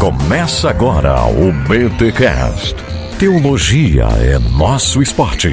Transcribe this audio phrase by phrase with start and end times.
[0.00, 2.74] Começa agora o BTCast.
[3.18, 5.52] Teologia é nosso esporte.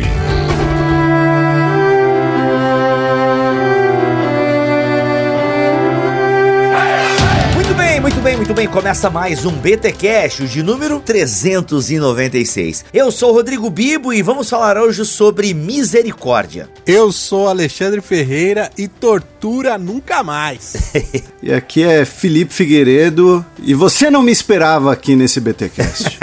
[8.48, 8.68] Muito bem.
[8.70, 12.86] Começa mais um BT Cash, de número 396.
[12.94, 16.70] Eu sou o Rodrigo Bibo e vamos falar hoje sobre misericórdia.
[16.86, 20.94] Eu sou Alexandre Ferreira e tortura nunca mais.
[21.40, 26.20] E aqui é Felipe Figueiredo e você não me esperava aqui nesse BTcast.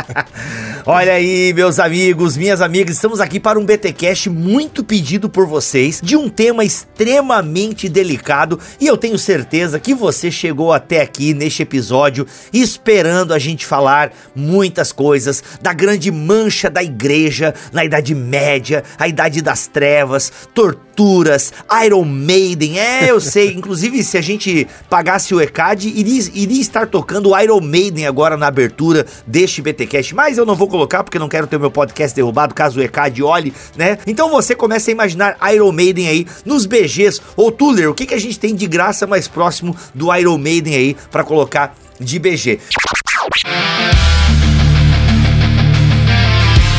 [0.86, 5.46] Olha aí, meus amigos, minhas amigas, estamos aqui para um BT Cash muito pedido por
[5.46, 11.34] vocês, de um tema extremamente delicado, e eu tenho certeza que você chegou até aqui
[11.38, 18.14] neste episódio esperando a gente falar muitas coisas da grande mancha da igreja na Idade
[18.14, 21.52] Média, a Idade das Trevas, torturas,
[21.84, 22.78] Iron Maiden.
[22.78, 27.40] É, eu sei, inclusive se a gente pagasse o ECAD, iria, iria estar tocando o
[27.40, 31.46] Iron Maiden agora na abertura deste BTcast, mas eu não vou colocar porque não quero
[31.46, 33.98] ter o meu podcast derrubado caso o ECAD olhe, né?
[34.06, 37.20] Então você começa a imaginar Iron Maiden aí nos BGs.
[37.36, 40.74] Ô Tuller, o que, que a gente tem de graça mais próximo do Iron Maiden
[40.74, 42.58] aí para colocar de BG?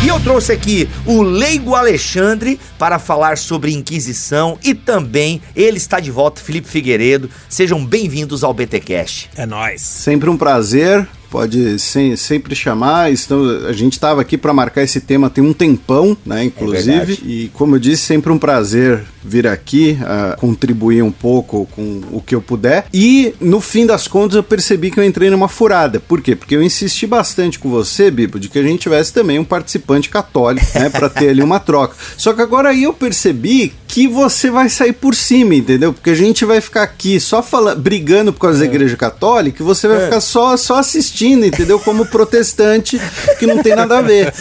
[0.04, 6.00] E eu trouxe aqui o Leigo Alexandre para falar sobre Inquisição e também ele está
[6.00, 7.30] de volta, Felipe Figueiredo.
[7.48, 9.30] Sejam bem-vindos ao BTcast.
[9.36, 9.82] É nóis.
[9.82, 13.12] Sempre um prazer, pode sem- sempre chamar.
[13.12, 16.92] Estamos, a gente estava aqui para marcar esse tema tem um tempão, né, inclusive.
[16.92, 17.22] verdade.
[17.26, 19.98] e como eu disse, sempre um prazer vir aqui,
[20.38, 22.86] contribuir um pouco com o que eu puder.
[22.94, 26.00] E no fim das contas eu percebi que eu entrei numa furada.
[26.00, 26.36] Por quê?
[26.36, 30.10] Porque eu insisti bastante com você, Bibo, de que a gente tivesse também um participante
[30.10, 31.96] católico, né, para ter ali uma troca.
[32.18, 35.92] Só que agora aí eu percebi que você vai sair por cima, entendeu?
[35.92, 39.66] Porque a gente vai ficar aqui só falando, brigando por causa da igreja católica e
[39.66, 41.80] você vai ficar só, só assistindo, entendeu?
[41.80, 43.02] Como protestante,
[43.40, 44.32] que não tem nada a ver.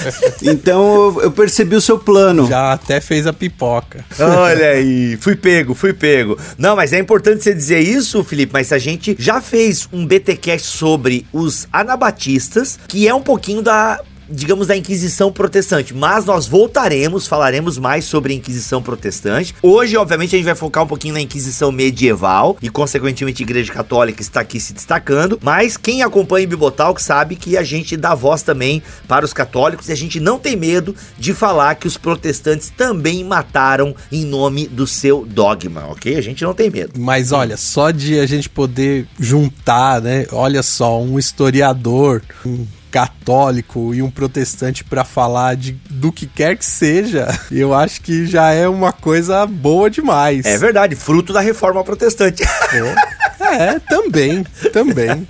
[0.42, 2.46] Então eu, eu percebi o seu plano.
[2.46, 4.04] Já até fez a pipoca.
[4.20, 6.38] Olha aí, fui pego, fui pego.
[6.58, 10.66] Não, mas é importante você dizer isso, Felipe, mas a gente já fez um BTcast
[10.66, 13.98] sobre os anabatistas, que é um pouquinho da
[14.30, 19.54] digamos da Inquisição Protestante, mas nós voltaremos, falaremos mais sobre a Inquisição Protestante.
[19.62, 23.72] Hoje, obviamente, a gente vai focar um pouquinho na Inquisição medieval e consequentemente a Igreja
[23.72, 28.14] Católica está aqui se destacando, mas quem acompanha o Bibotalk sabe que a gente dá
[28.14, 31.96] voz também para os católicos e a gente não tem medo de falar que os
[31.96, 36.16] protestantes também mataram em nome do seu dogma, ok?
[36.16, 36.92] A gente não tem medo.
[36.98, 40.26] Mas olha, só de a gente poder juntar, né?
[40.32, 46.56] Olha só, um historiador, um católico e um protestante pra falar de do que quer
[46.56, 50.44] que seja, eu acho que já é uma coisa boa demais.
[50.44, 52.42] É verdade, fruto da reforma protestante.
[53.40, 54.44] É, também,
[54.74, 55.26] também.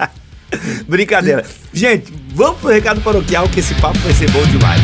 [0.89, 1.45] Brincadeira.
[1.73, 4.81] Gente, vamos pro recado paroquial que esse papo vai ser bom demais.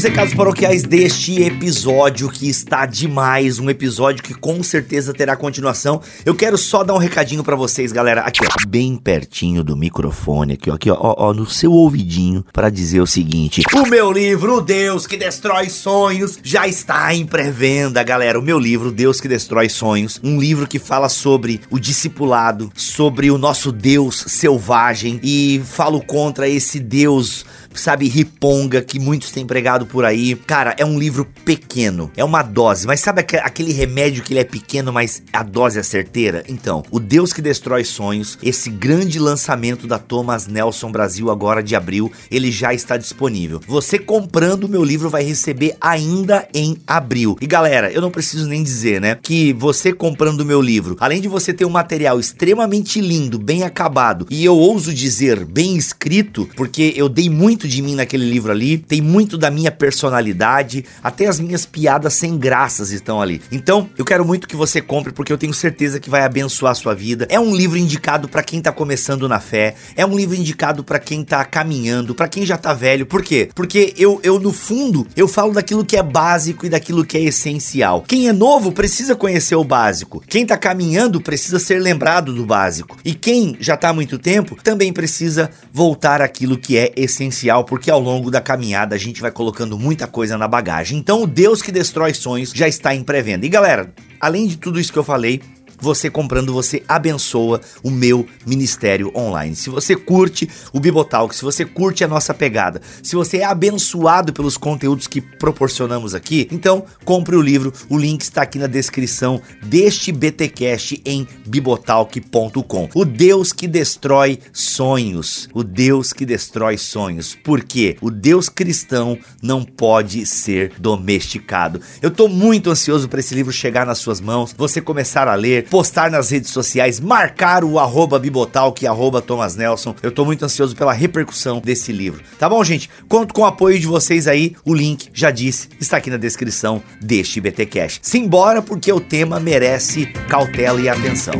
[0.00, 6.00] Nos recados paroquiais deste episódio que está demais, um episódio que com certeza terá continuação.
[6.24, 10.54] Eu quero só dar um recadinho pra vocês, galera, aqui ó, bem pertinho do microfone,
[10.54, 14.62] aqui ó, aqui ó, ó, no seu ouvidinho pra dizer o seguinte: O meu livro
[14.62, 18.38] Deus que destrói sonhos já está em pré-venda, galera.
[18.38, 23.30] O meu livro Deus que destrói sonhos, um livro que fala sobre o discipulado, sobre
[23.30, 25.20] o nosso Deus selvagem.
[25.22, 27.44] E falo contra esse Deus
[27.74, 30.34] sabe, riponga que muitos têm pregado por aí.
[30.34, 34.40] Cara, é um livro pequeno, é uma dose, mas sabe aque- aquele remédio que ele
[34.40, 36.44] é pequeno, mas a dose é certeira?
[36.48, 41.74] Então, O Deus que Destrói Sonhos, esse grande lançamento da Thomas Nelson Brasil agora de
[41.76, 43.60] abril, ele já está disponível.
[43.66, 47.36] Você comprando o meu livro vai receber ainda em abril.
[47.40, 51.20] E galera, eu não preciso nem dizer, né, que você comprando o meu livro, além
[51.20, 56.48] de você ter um material extremamente lindo, bem acabado, e eu ouso dizer bem escrito,
[56.56, 61.26] porque eu dei muito de mim naquele livro ali, tem muito da minha personalidade, até
[61.26, 63.40] as minhas piadas sem graças estão ali.
[63.52, 66.74] Então, eu quero muito que você compre porque eu tenho certeza que vai abençoar a
[66.74, 67.26] sua vida.
[67.28, 70.98] É um livro indicado para quem tá começando na fé, é um livro indicado para
[70.98, 73.06] quem tá caminhando, para quem já tá velho.
[73.06, 73.50] Por quê?
[73.54, 77.22] Porque eu, eu no fundo, eu falo daquilo que é básico e daquilo que é
[77.22, 78.02] essencial.
[78.06, 80.22] Quem é novo precisa conhecer o básico.
[80.26, 82.96] Quem tá caminhando precisa ser lembrado do básico.
[83.04, 87.90] E quem já tá há muito tempo também precisa voltar àquilo que é essencial, porque
[87.90, 90.98] ao longo da caminhada a gente vai colocando muita coisa na bagagem.
[90.98, 93.44] Então, o Deus que destrói sonhos já está em pré-venda.
[93.44, 95.40] E galera, além de tudo isso que eu falei,
[95.80, 99.56] você comprando, você abençoa o meu ministério online.
[99.56, 104.32] Se você curte o Bibotalk, se você curte a nossa pegada, se você é abençoado
[104.32, 107.72] pelos conteúdos que proporcionamos aqui, então compre o livro.
[107.88, 112.88] O link está aqui na descrição deste BTcast em bibotalk.com.
[112.94, 117.34] O Deus que destrói sonhos, o Deus que destrói sonhos.
[117.34, 117.96] Por quê?
[118.00, 121.80] O Deus cristão não pode ser domesticado.
[122.02, 125.66] Eu tô muito ansioso para esse livro chegar nas suas mãos, você começar a ler,
[125.70, 129.94] postar nas redes sociais, marcar o arroba Bibotalk, arroba Thomas Nelson.
[130.02, 132.22] Eu tô muito ansioso pela repercussão desse livro.
[132.38, 132.90] Tá bom, gente?
[133.08, 134.56] Conto com o apoio de vocês aí.
[134.64, 138.00] O link, já disse, está aqui na descrição deste BT Cash.
[138.02, 141.34] Simbora, porque o tema merece cautela e atenção.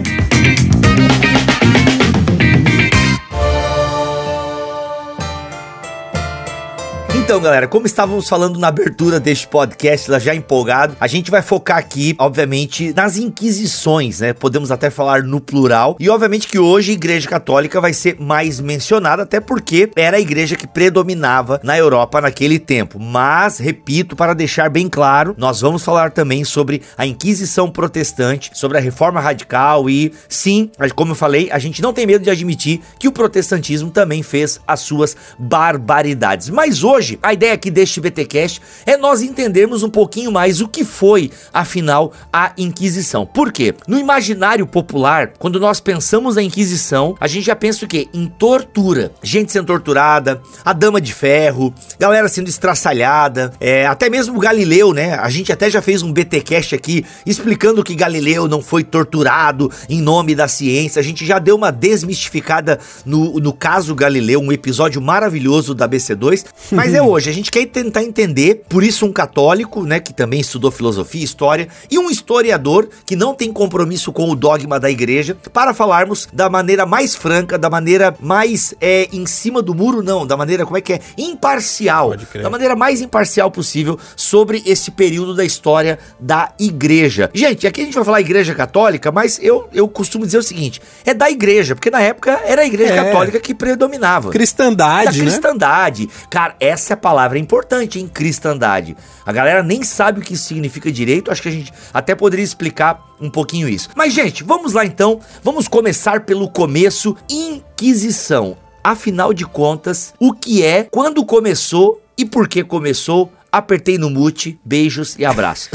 [7.30, 11.78] Então, galera, como estávamos falando na abertura deste podcast, já empolgado, a gente vai focar
[11.78, 14.32] aqui, obviamente, nas inquisições, né?
[14.32, 15.96] Podemos até falar no plural.
[16.00, 20.20] E obviamente que hoje a Igreja Católica vai ser mais mencionada, até porque era a
[20.20, 22.98] igreja que predominava na Europa naquele tempo.
[22.98, 28.76] Mas, repito, para deixar bem claro, nós vamos falar também sobre a Inquisição Protestante, sobre
[28.76, 32.80] a Reforma Radical e, sim, como eu falei, a gente não tem medo de admitir
[32.98, 36.50] que o protestantismo também fez as suas barbaridades.
[36.50, 40.84] Mas hoje a ideia aqui deste BTcast é nós entendermos um pouquinho mais o que
[40.84, 43.26] foi, afinal, a Inquisição.
[43.26, 43.74] Por quê?
[43.86, 48.08] No imaginário popular, quando nós pensamos na Inquisição, a gente já pensa o quê?
[48.12, 49.12] Em tortura.
[49.22, 55.14] Gente sendo torturada, a dama de ferro, galera sendo estraçalhada, é, até mesmo Galileu, né?
[55.14, 60.00] A gente até já fez um BTcast aqui explicando que Galileu não foi torturado em
[60.00, 61.00] nome da ciência.
[61.00, 66.46] A gente já deu uma desmistificada no, no caso Galileu, um episódio maravilhoso da BC2,
[66.72, 67.28] mas é hoje.
[67.28, 71.68] A gente quer tentar entender, por isso um católico, né, que também estudou filosofia, história,
[71.90, 76.48] e um historiador que não tem compromisso com o dogma da igreja, para falarmos da
[76.48, 80.76] maneira mais franca, da maneira mais é, em cima do muro, não, da maneira, como
[80.76, 86.52] é que é, imparcial, da maneira mais imparcial possível sobre esse período da história da
[86.58, 87.30] igreja.
[87.34, 90.80] Gente, aqui a gente vai falar igreja católica, mas eu, eu costumo dizer o seguinte,
[91.04, 93.04] é da igreja, porque na época era a igreja é.
[93.04, 94.30] católica que predominava.
[94.30, 95.30] Cristandade, da né?
[95.30, 96.08] cristandade.
[96.28, 98.96] Cara, essa é palavra importante em cristandade.
[99.24, 102.44] A galera nem sabe o que isso significa direito, acho que a gente até poderia
[102.44, 103.88] explicar um pouquinho isso.
[103.94, 105.20] Mas, gente, vamos lá então.
[105.42, 108.56] Vamos começar pelo começo: Inquisição.
[108.82, 113.30] Afinal de contas, o que é, quando começou e por que começou?
[113.50, 115.70] apertei no mute, beijos e abraço.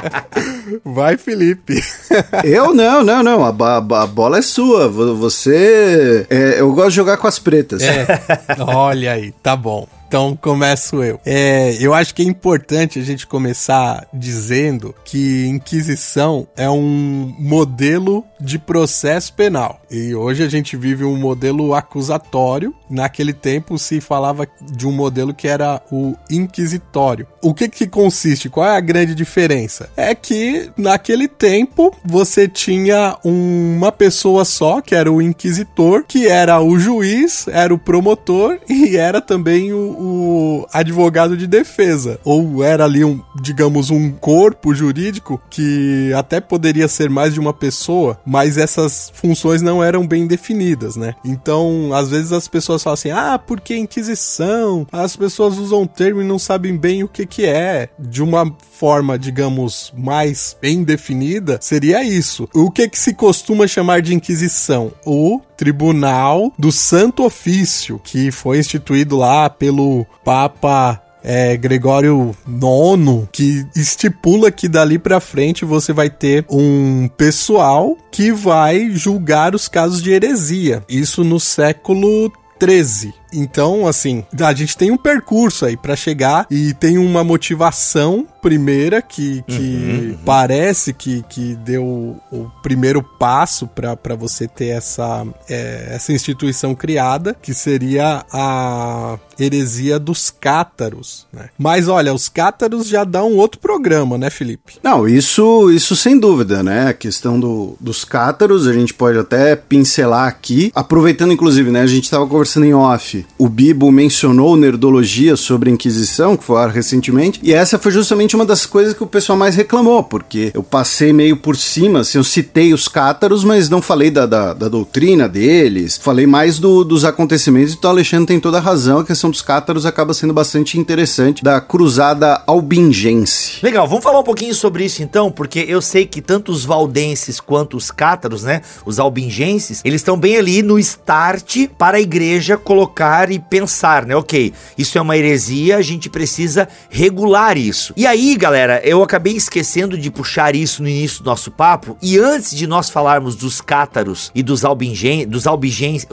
[0.84, 1.82] Vai, Felipe.
[2.44, 3.44] eu não, não, não.
[3.44, 4.88] A, a, a bola é sua.
[4.88, 6.26] Você.
[6.30, 7.82] É, eu gosto de jogar com as pretas.
[7.82, 8.06] É.
[8.58, 9.86] Olha aí, tá bom.
[10.16, 11.20] Então começo eu.
[11.26, 18.24] É, eu acho que é importante a gente começar dizendo que Inquisição é um modelo
[18.40, 19.78] de processo penal.
[19.90, 22.74] E hoje a gente vive um modelo acusatório.
[22.88, 27.26] Naquele tempo se falava de um modelo que era o inquisitório.
[27.42, 28.48] O que que consiste?
[28.48, 29.90] Qual é a grande diferença?
[29.96, 36.58] É que naquele tempo você tinha uma pessoa só, que era o inquisitor, que era
[36.60, 42.18] o juiz, era o promotor e era também o, o advogado de defesa.
[42.24, 47.52] Ou era ali um, digamos, um corpo jurídico que até poderia ser mais de uma
[47.52, 51.14] pessoa, mas essas funções não eram bem definidas, né?
[51.24, 54.86] Então, às vezes as pessoas falam assim: "Ah, porque Inquisição?".
[54.92, 57.88] As pessoas usam o termo e não sabem bem o que que é.
[57.98, 62.48] De uma forma, digamos, mais bem definida, seria isso.
[62.54, 64.92] O que que se costuma chamar de Inquisição?
[65.04, 73.66] O Tribunal do Santo Ofício, que foi instituído lá pelo Papa é, Gregório IX, que
[73.74, 80.00] estipula que dali para frente você vai ter um pessoal que vai julgar os casos
[80.00, 80.84] de heresia.
[80.88, 83.12] Isso no século 13.
[83.32, 89.02] Então, assim, a gente tem um percurso aí para chegar e tem uma motivação primeira
[89.02, 90.18] que, que uhum, uhum.
[90.24, 91.84] parece que, que deu
[92.30, 99.98] o primeiro passo para você ter essa, é, essa instituição criada, que seria a heresia
[99.98, 101.26] dos cátaros.
[101.32, 101.48] Né?
[101.58, 104.74] Mas olha, os cátaros já dão um outro programa, né, Felipe?
[104.80, 106.88] Não, isso, isso sem dúvida, né?
[106.88, 111.80] A questão do, dos cátaros, a gente pode até pincelar aqui, aproveitando inclusive, né?
[111.80, 116.56] A gente estava conversando em off O Bibo mencionou nerdologia sobre a Inquisição, que foi
[116.70, 120.62] recentemente, e essa foi justamente uma das coisas que o pessoal mais reclamou, porque eu
[120.62, 124.68] passei meio por cima, assim, eu citei os cátaros, mas não falei da, da, da
[124.68, 129.04] doutrina deles, falei mais do, dos acontecimentos, então o Alexandre tem toda a razão, a
[129.04, 133.58] questão dos cátaros acaba sendo bastante interessante, da cruzada albingense.
[133.62, 137.40] Legal, vamos falar um pouquinho sobre isso então, porque eu sei que tanto os valdenses
[137.40, 142.56] quanto os cátaros, né, os albingenses, eles estão bem ali no start para a igreja
[142.56, 147.92] colocar e pensar, né, ok, isso é uma heresia, a gente precisa regular isso.
[147.96, 152.18] E aí, galera, eu acabei esquecendo de puxar isso no início do nosso papo, e
[152.18, 156.08] antes de nós falarmos dos cátaros e dos albingen, dos albigenses,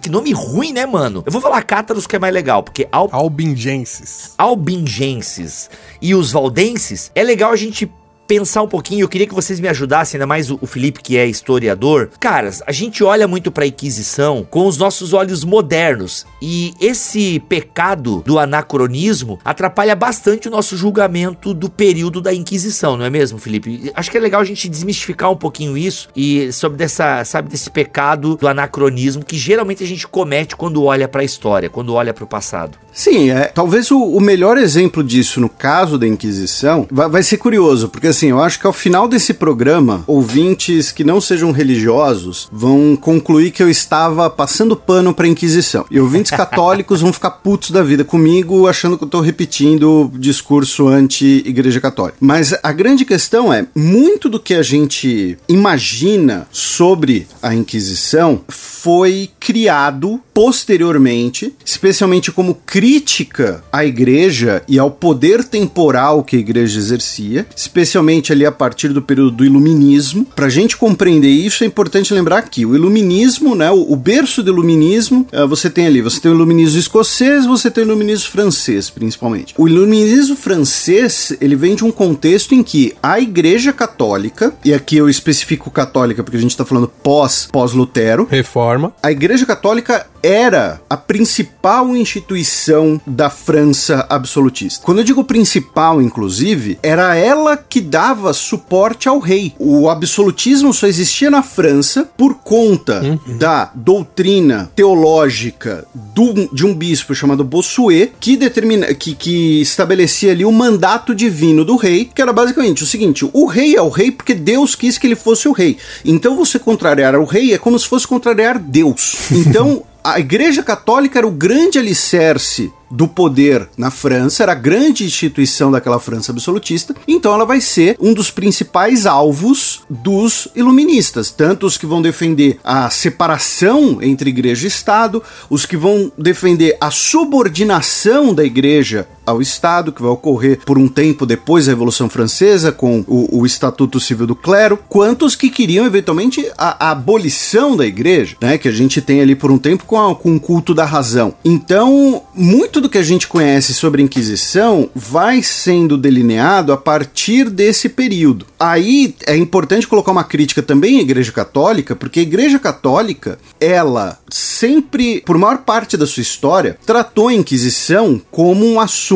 [0.00, 1.22] que nome ruim, né, mano?
[1.26, 3.08] Eu vou falar cátaros que é mais legal, porque al...
[3.10, 4.34] albingenses.
[4.36, 5.70] Albingenses
[6.00, 7.90] e os valdenses, é legal a gente
[8.26, 11.26] pensar um pouquinho, eu queria que vocês me ajudassem, ainda mais o, Felipe que é
[11.26, 12.10] historiador.
[12.18, 18.22] Caras, a gente olha muito para Inquisição com os nossos olhos modernos e esse pecado
[18.24, 23.92] do anacronismo atrapalha bastante o nosso julgamento do período da Inquisição, não é mesmo, Felipe?
[23.94, 27.70] Acho que é legal a gente desmistificar um pouquinho isso e sobre dessa, sabe, desse
[27.70, 32.14] pecado do anacronismo que geralmente a gente comete quando olha para a história, quando olha
[32.14, 32.78] para o passado.
[32.92, 37.38] Sim, é, talvez o, o, melhor exemplo disso no caso da Inquisição vai, vai ser
[37.38, 42.48] curioso, porque assim, eu acho que ao final desse programa, ouvintes que não sejam religiosos
[42.50, 45.84] vão concluir que eu estava passando pano pra Inquisição.
[45.90, 50.86] E ouvintes católicos vão ficar putos da vida comigo, achando que eu tô repetindo discurso
[50.86, 52.16] anti-Igreja Católica.
[52.20, 59.30] Mas a grande questão é: muito do que a gente imagina sobre a Inquisição foi
[59.40, 67.46] criado posteriormente, especialmente como crítica à igreja e ao poder temporal que a igreja exercia,
[67.56, 70.26] especialmente ali a partir do período do iluminismo.
[70.34, 74.42] Para a gente compreender isso, é importante lembrar que o iluminismo, né, o, o berço
[74.42, 78.30] do iluminismo, uh, você tem ali, você tem o iluminismo escocês, você tem o iluminismo
[78.30, 79.54] francês, principalmente.
[79.56, 84.96] O iluminismo francês, ele vem de um contexto em que a igreja católica, e aqui
[84.96, 88.26] eu especifico católica porque a gente está falando pós, pós-Lutero.
[88.30, 88.92] Reforma.
[89.02, 94.82] A igreja católica era a principal instituição da França absolutista.
[94.82, 99.54] Quando eu digo principal, inclusive, era ela que dava suporte ao rei.
[99.56, 103.38] O absolutismo só existia na França por conta uhum.
[103.38, 110.44] da doutrina teológica do, de um bispo chamado Bossuet, que determina que, que estabelecia ali
[110.44, 114.10] o mandato divino do rei, que era basicamente o seguinte: o rei é o rei
[114.10, 115.78] porque Deus quis que ele fosse o rei.
[116.04, 119.14] Então você contrariar o rei é como se fosse contrariar Deus.
[119.54, 125.04] Então a Igreja Católica era o grande alicerce do poder na França, era a grande
[125.04, 131.66] instituição daquela França absolutista, então ela vai ser um dos principais alvos dos iluministas, tanto
[131.66, 135.20] os que vão defender a separação entre igreja e Estado,
[135.50, 140.88] os que vão defender a subordinação da igreja ao Estado, que vai ocorrer por um
[140.88, 145.50] tempo depois da Revolução Francesa, com o, o Estatuto Civil do Clero, quanto os que
[145.50, 149.58] queriam eventualmente a, a, abolição da igreja, né, que a gente tem ali por um
[149.58, 151.34] tempo com, a, com o culto da razão.
[151.44, 157.48] Então, muito do que a gente conhece sobre a Inquisição vai sendo delineado a partir
[157.48, 158.46] desse período.
[158.58, 164.18] Aí é importante colocar uma crítica também à Igreja Católica, porque a Igreja Católica, ela
[164.30, 169.13] sempre, por maior parte da sua história, tratou a Inquisição como um assunto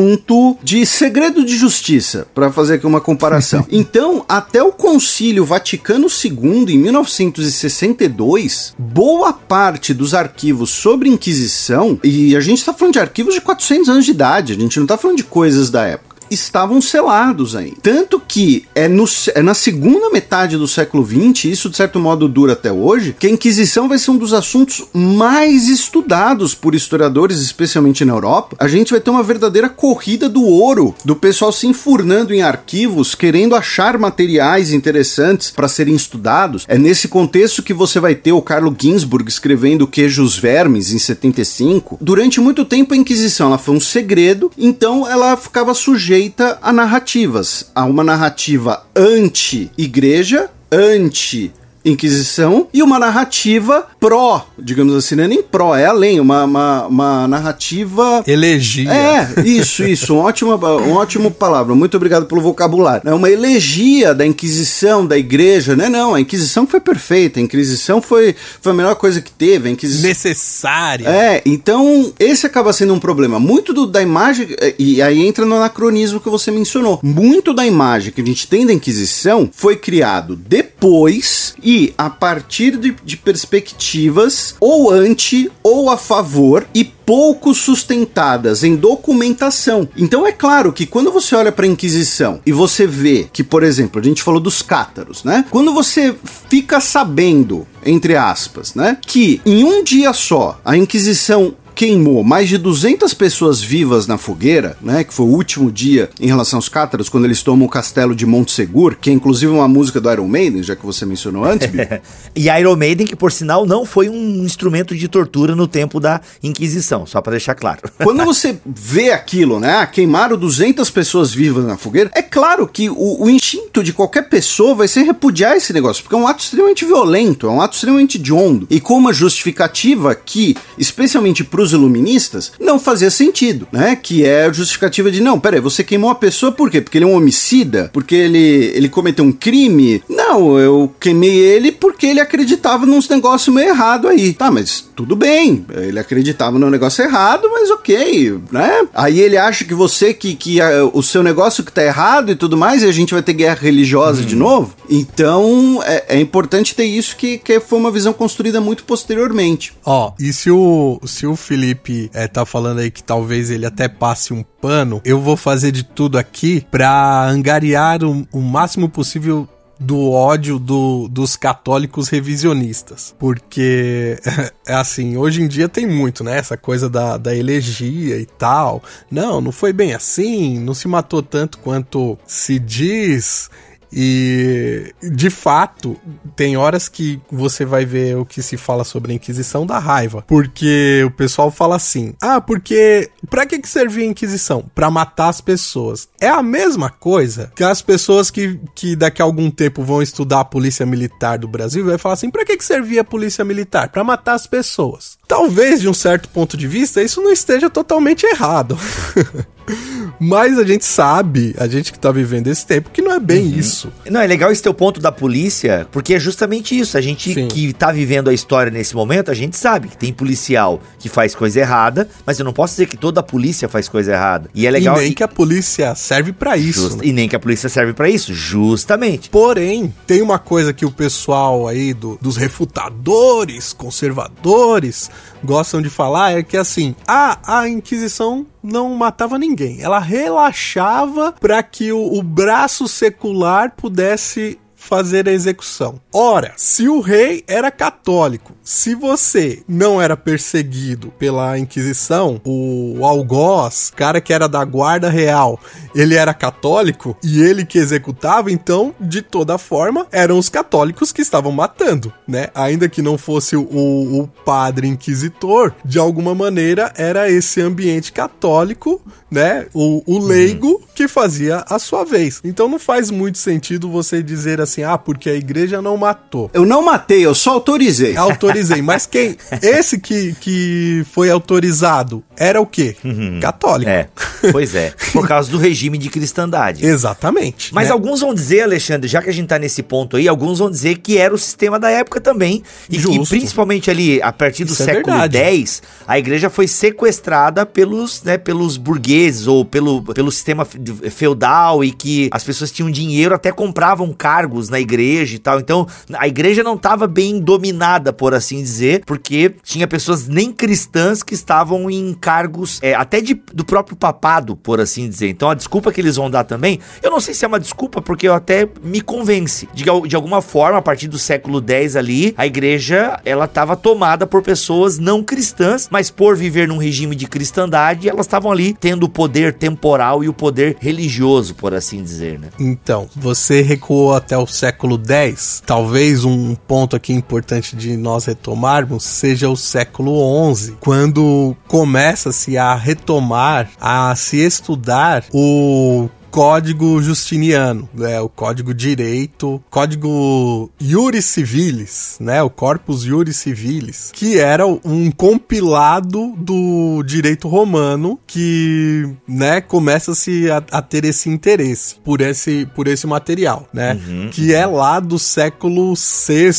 [0.63, 3.65] de segredo de justiça, para fazer aqui uma comparação.
[3.71, 12.35] então, até o Concílio Vaticano II, em 1962, boa parte dos arquivos sobre Inquisição, e
[12.35, 14.97] a gente está falando de arquivos de 400 anos de idade, a gente não está
[14.97, 17.73] falando de coisas da época estavam selados aí.
[17.81, 22.27] Tanto que é, no, é na segunda metade do século XX, isso de certo modo
[22.27, 27.39] dura até hoje, que a Inquisição vai ser um dos assuntos mais estudados por historiadores,
[27.39, 28.55] especialmente na Europa.
[28.59, 33.15] A gente vai ter uma verdadeira corrida do ouro, do pessoal se enfurnando em arquivos,
[33.15, 36.65] querendo achar materiais interessantes para serem estudados.
[36.67, 41.97] É nesse contexto que você vai ter o Carlo Ginsburg escrevendo Queijos Vermes em 75.
[41.99, 46.73] Durante muito tempo a Inquisição ela foi um segredo, então ela ficava sujeita sujeita a
[46.73, 55.27] narrativas, a uma narrativa anti-igreja, anti Inquisição e uma narrativa pró, digamos assim, não é
[55.27, 58.23] nem pró, é além, uma, uma, uma narrativa.
[58.27, 58.91] Elegia.
[58.91, 61.73] É, isso, isso, uma ótima, uma ótima palavra.
[61.73, 63.09] Muito obrigado pelo vocabulário.
[63.09, 65.89] É uma elegia da Inquisição, da igreja, né?
[65.89, 69.69] Não, a Inquisição foi perfeita, a Inquisição foi, foi a melhor coisa que teve.
[69.69, 70.07] A Inquisição...
[70.07, 71.07] Necessária.
[71.07, 73.39] É, então esse acaba sendo um problema.
[73.39, 76.99] Muito do, da imagem, e aí entra no anacronismo que você mencionou.
[77.01, 82.77] Muito da imagem que a gente tem da Inquisição foi criado depois e a partir
[82.77, 89.87] de, de perspectivas ou anti ou a favor e pouco sustentadas em documentação.
[89.95, 93.61] Então é claro que quando você olha para a Inquisição e você vê que, por
[93.61, 95.45] exemplo, a gente falou dos cátaros, né?
[95.51, 96.15] Quando você
[96.49, 102.57] fica sabendo, entre aspas, né, que em um dia só a Inquisição queimou mais de
[102.57, 105.01] 200 pessoas vivas na fogueira, né?
[105.01, 108.25] Que foi o último dia em relação aos cátaros, quando eles tomam o castelo de
[108.25, 111.69] Montsegur, que é inclusive uma música do Iron Maiden, já que você mencionou antes.
[112.35, 116.19] e Iron Maiden, que por sinal não foi um instrumento de tortura no tempo da
[116.43, 117.79] Inquisição, só para deixar claro.
[118.03, 119.85] quando você vê aquilo, né?
[119.85, 124.75] Queimaram 200 pessoas vivas na fogueira, é claro que o, o instinto de qualquer pessoa
[124.75, 128.17] vai ser repudiar esse negócio, porque é um ato extremamente violento, é um ato extremamente
[128.17, 128.67] hediondo.
[128.69, 133.95] E com uma justificativa que, especialmente para os iluministas, não fazia sentido, né?
[133.95, 136.81] Que é a justificativa de, não, peraí, você queimou a pessoa por quê?
[136.81, 137.89] Porque ele é um homicida?
[137.93, 140.03] Porque ele, ele cometeu um crime?
[140.09, 144.33] Não, eu queimei ele porque ele acreditava num negócio meio errado aí.
[144.33, 148.87] Tá, mas tudo bem, ele acreditava no negócio errado, mas ok, né?
[148.93, 152.35] Aí ele acha que você, que, que a, o seu negócio que tá errado e
[152.35, 154.25] tudo mais, e a gente vai ter guerra religiosa hum.
[154.25, 154.73] de novo.
[154.89, 159.73] Então, é, é, importante ter isso que, que foi uma visão construída muito posteriormente.
[159.85, 163.89] Ó, e se o, se o Felipe é, tá falando aí que talvez ele até
[163.89, 169.45] passe um pano, eu vou fazer de tudo aqui pra angariar o, o máximo possível
[169.77, 173.13] do ódio do, dos católicos revisionistas.
[173.19, 174.17] Porque,
[174.65, 176.37] é assim, hoje em dia tem muito, né?
[176.37, 178.81] Essa coisa da, da elegia e tal.
[179.11, 183.49] Não, não foi bem assim, não se matou tanto quanto se diz.
[183.91, 185.97] E de fato,
[186.35, 190.23] tem horas que você vai ver o que se fala sobre a Inquisição da raiva.
[190.27, 194.65] Porque o pessoal fala assim: ah, porque pra que, que servia a Inquisição?
[194.73, 196.07] Pra matar as pessoas.
[196.19, 200.41] É a mesma coisa que as pessoas que, que daqui a algum tempo vão estudar
[200.41, 203.89] a polícia militar do Brasil vai falar assim: pra que, que servia a polícia militar?
[203.89, 205.18] Pra matar as pessoas.
[205.29, 208.75] Talvez, de um certo ponto de vista, isso não esteja totalmente errado.
[210.19, 213.45] Mas a gente sabe, a gente que tá vivendo esse tempo, que não é bem
[213.45, 213.59] uhum.
[213.59, 213.91] isso.
[214.09, 216.97] Não, é legal esse teu ponto da polícia, porque é justamente isso.
[216.97, 217.47] A gente Sim.
[217.47, 221.35] que tá vivendo a história nesse momento, a gente sabe que tem policial que faz
[221.35, 224.49] coisa errada, mas eu não posso dizer que toda a polícia faz coisa errada.
[224.53, 224.97] E é legal.
[224.97, 226.81] E nem que a polícia serve para isso.
[226.81, 226.97] Just...
[226.97, 227.03] Né?
[227.05, 229.29] E nem que a polícia serve para isso, justamente.
[229.29, 235.09] Porém, tem uma coisa que o pessoal aí do, dos refutadores, conservadores,
[235.43, 239.81] gostam de falar é que assim, a, a Inquisição não matava ninguém.
[239.81, 245.99] Ela relaxava para que o, o braço secular pudesse fazer a execução.
[246.11, 253.91] Ora, se o rei era católico, se você não era perseguido pela Inquisição, o algoz,
[253.95, 255.59] cara que era da guarda real,
[255.93, 261.21] ele era católico e ele que executava, então, de toda forma, eram os católicos que
[261.21, 262.47] estavam matando, né?
[262.55, 269.01] Ainda que não fosse o, o padre inquisitor, de alguma maneira era esse ambiente católico,
[269.29, 269.67] né?
[269.73, 270.81] O, o leigo uhum.
[270.95, 272.39] que fazia a sua vez.
[272.43, 276.49] Então não faz muito sentido você dizer assim, ah, porque a igreja não matou.
[276.53, 278.15] Eu não matei, eu só autorizei.
[278.15, 279.37] Autorizei, mas quem?
[279.61, 282.95] Esse que, que foi autorizado era o quê?
[283.03, 283.39] Uhum.
[283.41, 283.89] Católico.
[283.89, 284.07] É,
[284.51, 284.93] pois é.
[285.11, 286.85] Por causa do regime de cristandade.
[286.85, 287.73] Exatamente.
[287.73, 287.93] Mas né?
[287.93, 290.99] alguns vão dizer, Alexandre, já que a gente tá nesse ponto aí, alguns vão dizer
[290.99, 292.63] que era o sistema da época também.
[292.89, 293.23] E Justo.
[293.23, 297.65] que principalmente ali, a partir do Isso é século é X, a igreja foi sequestrada
[297.65, 303.33] pelos, né, pelos burgueses ou pelo, pelo sistema feudal e que as pessoas tinham dinheiro,
[303.35, 305.59] até compravam cargos na igreja e tal.
[305.59, 311.21] Então, a igreja não estava bem dominada, por assim dizer, porque tinha pessoas nem cristãs
[311.21, 315.29] que estavam em cargos é, até de, do próprio papado, por assim dizer.
[315.29, 318.01] Então, a desculpa que eles vão dar também, eu não sei se é uma desculpa,
[318.01, 322.33] porque eu até me convence de de alguma forma, a partir do século X ali,
[322.37, 327.27] a igreja ela estava tomada por pessoas não cristãs, mas por viver num regime de
[327.27, 332.39] cristandade, elas estavam ali tendo o poder temporal e o poder religioso, por assim dizer,
[332.39, 332.49] né?
[332.59, 339.03] Então, você recuou até o século X, talvez um ponto aqui importante de nós retomarmos
[339.03, 348.19] seja o século XI, quando começa-se a retomar, a se estudar o Código Justiniano, né,
[348.21, 356.33] o Código Direito, Código Iuris Civilis, né, o Corpus Iuris Civilis, que era um compilado
[356.37, 363.07] do direito romano que, né, começa-se a, a, ter esse interesse por esse, por esse
[363.07, 366.49] material, né, uhum, que é lá do século VI,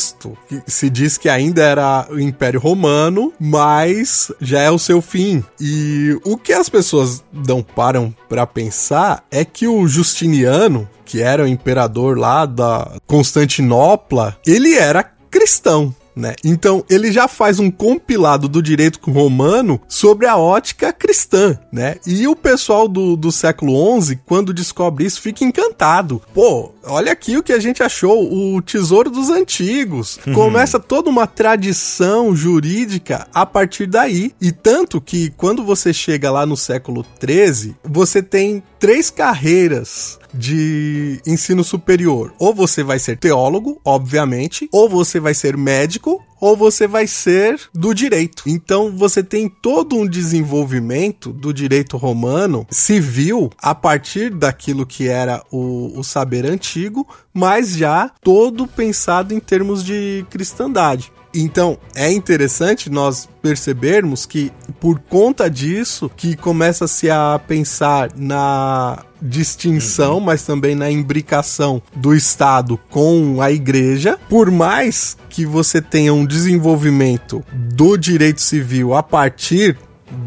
[0.47, 5.43] que se diz que ainda era o Império Romano, mas já é o seu fim.
[5.59, 11.21] E o que as pessoas não param para pensar é que que o Justiniano, que
[11.21, 15.93] era o imperador lá da Constantinopla, ele era cristão.
[16.21, 16.35] Né?
[16.45, 21.95] Então ele já faz um compilado do direito romano sobre a ótica cristã, né?
[22.05, 26.21] E o pessoal do, do século XI, quando descobre isso, fica encantado.
[26.31, 30.19] Pô, olha aqui o que a gente achou, o tesouro dos antigos.
[30.27, 30.33] Uhum.
[30.33, 34.31] Começa toda uma tradição jurídica a partir daí.
[34.39, 41.21] E tanto que quando você chega lá no século XIII, você tem três carreiras de
[41.25, 42.33] ensino superior.
[42.39, 47.61] Ou você vai ser teólogo, obviamente, ou você vai ser médico, ou você vai ser
[47.73, 48.43] do direito.
[48.47, 55.43] Então você tem todo um desenvolvimento do direito romano civil a partir daquilo que era
[55.51, 61.11] o, o saber antigo, mas já todo pensado em termos de cristandade.
[61.33, 70.15] Então, é interessante nós percebermos que por conta disso que começa-se a pensar na distinção,
[70.15, 70.19] uhum.
[70.19, 76.25] mas também na imbricação do Estado com a igreja, por mais que você tenha um
[76.25, 79.77] desenvolvimento do direito civil a partir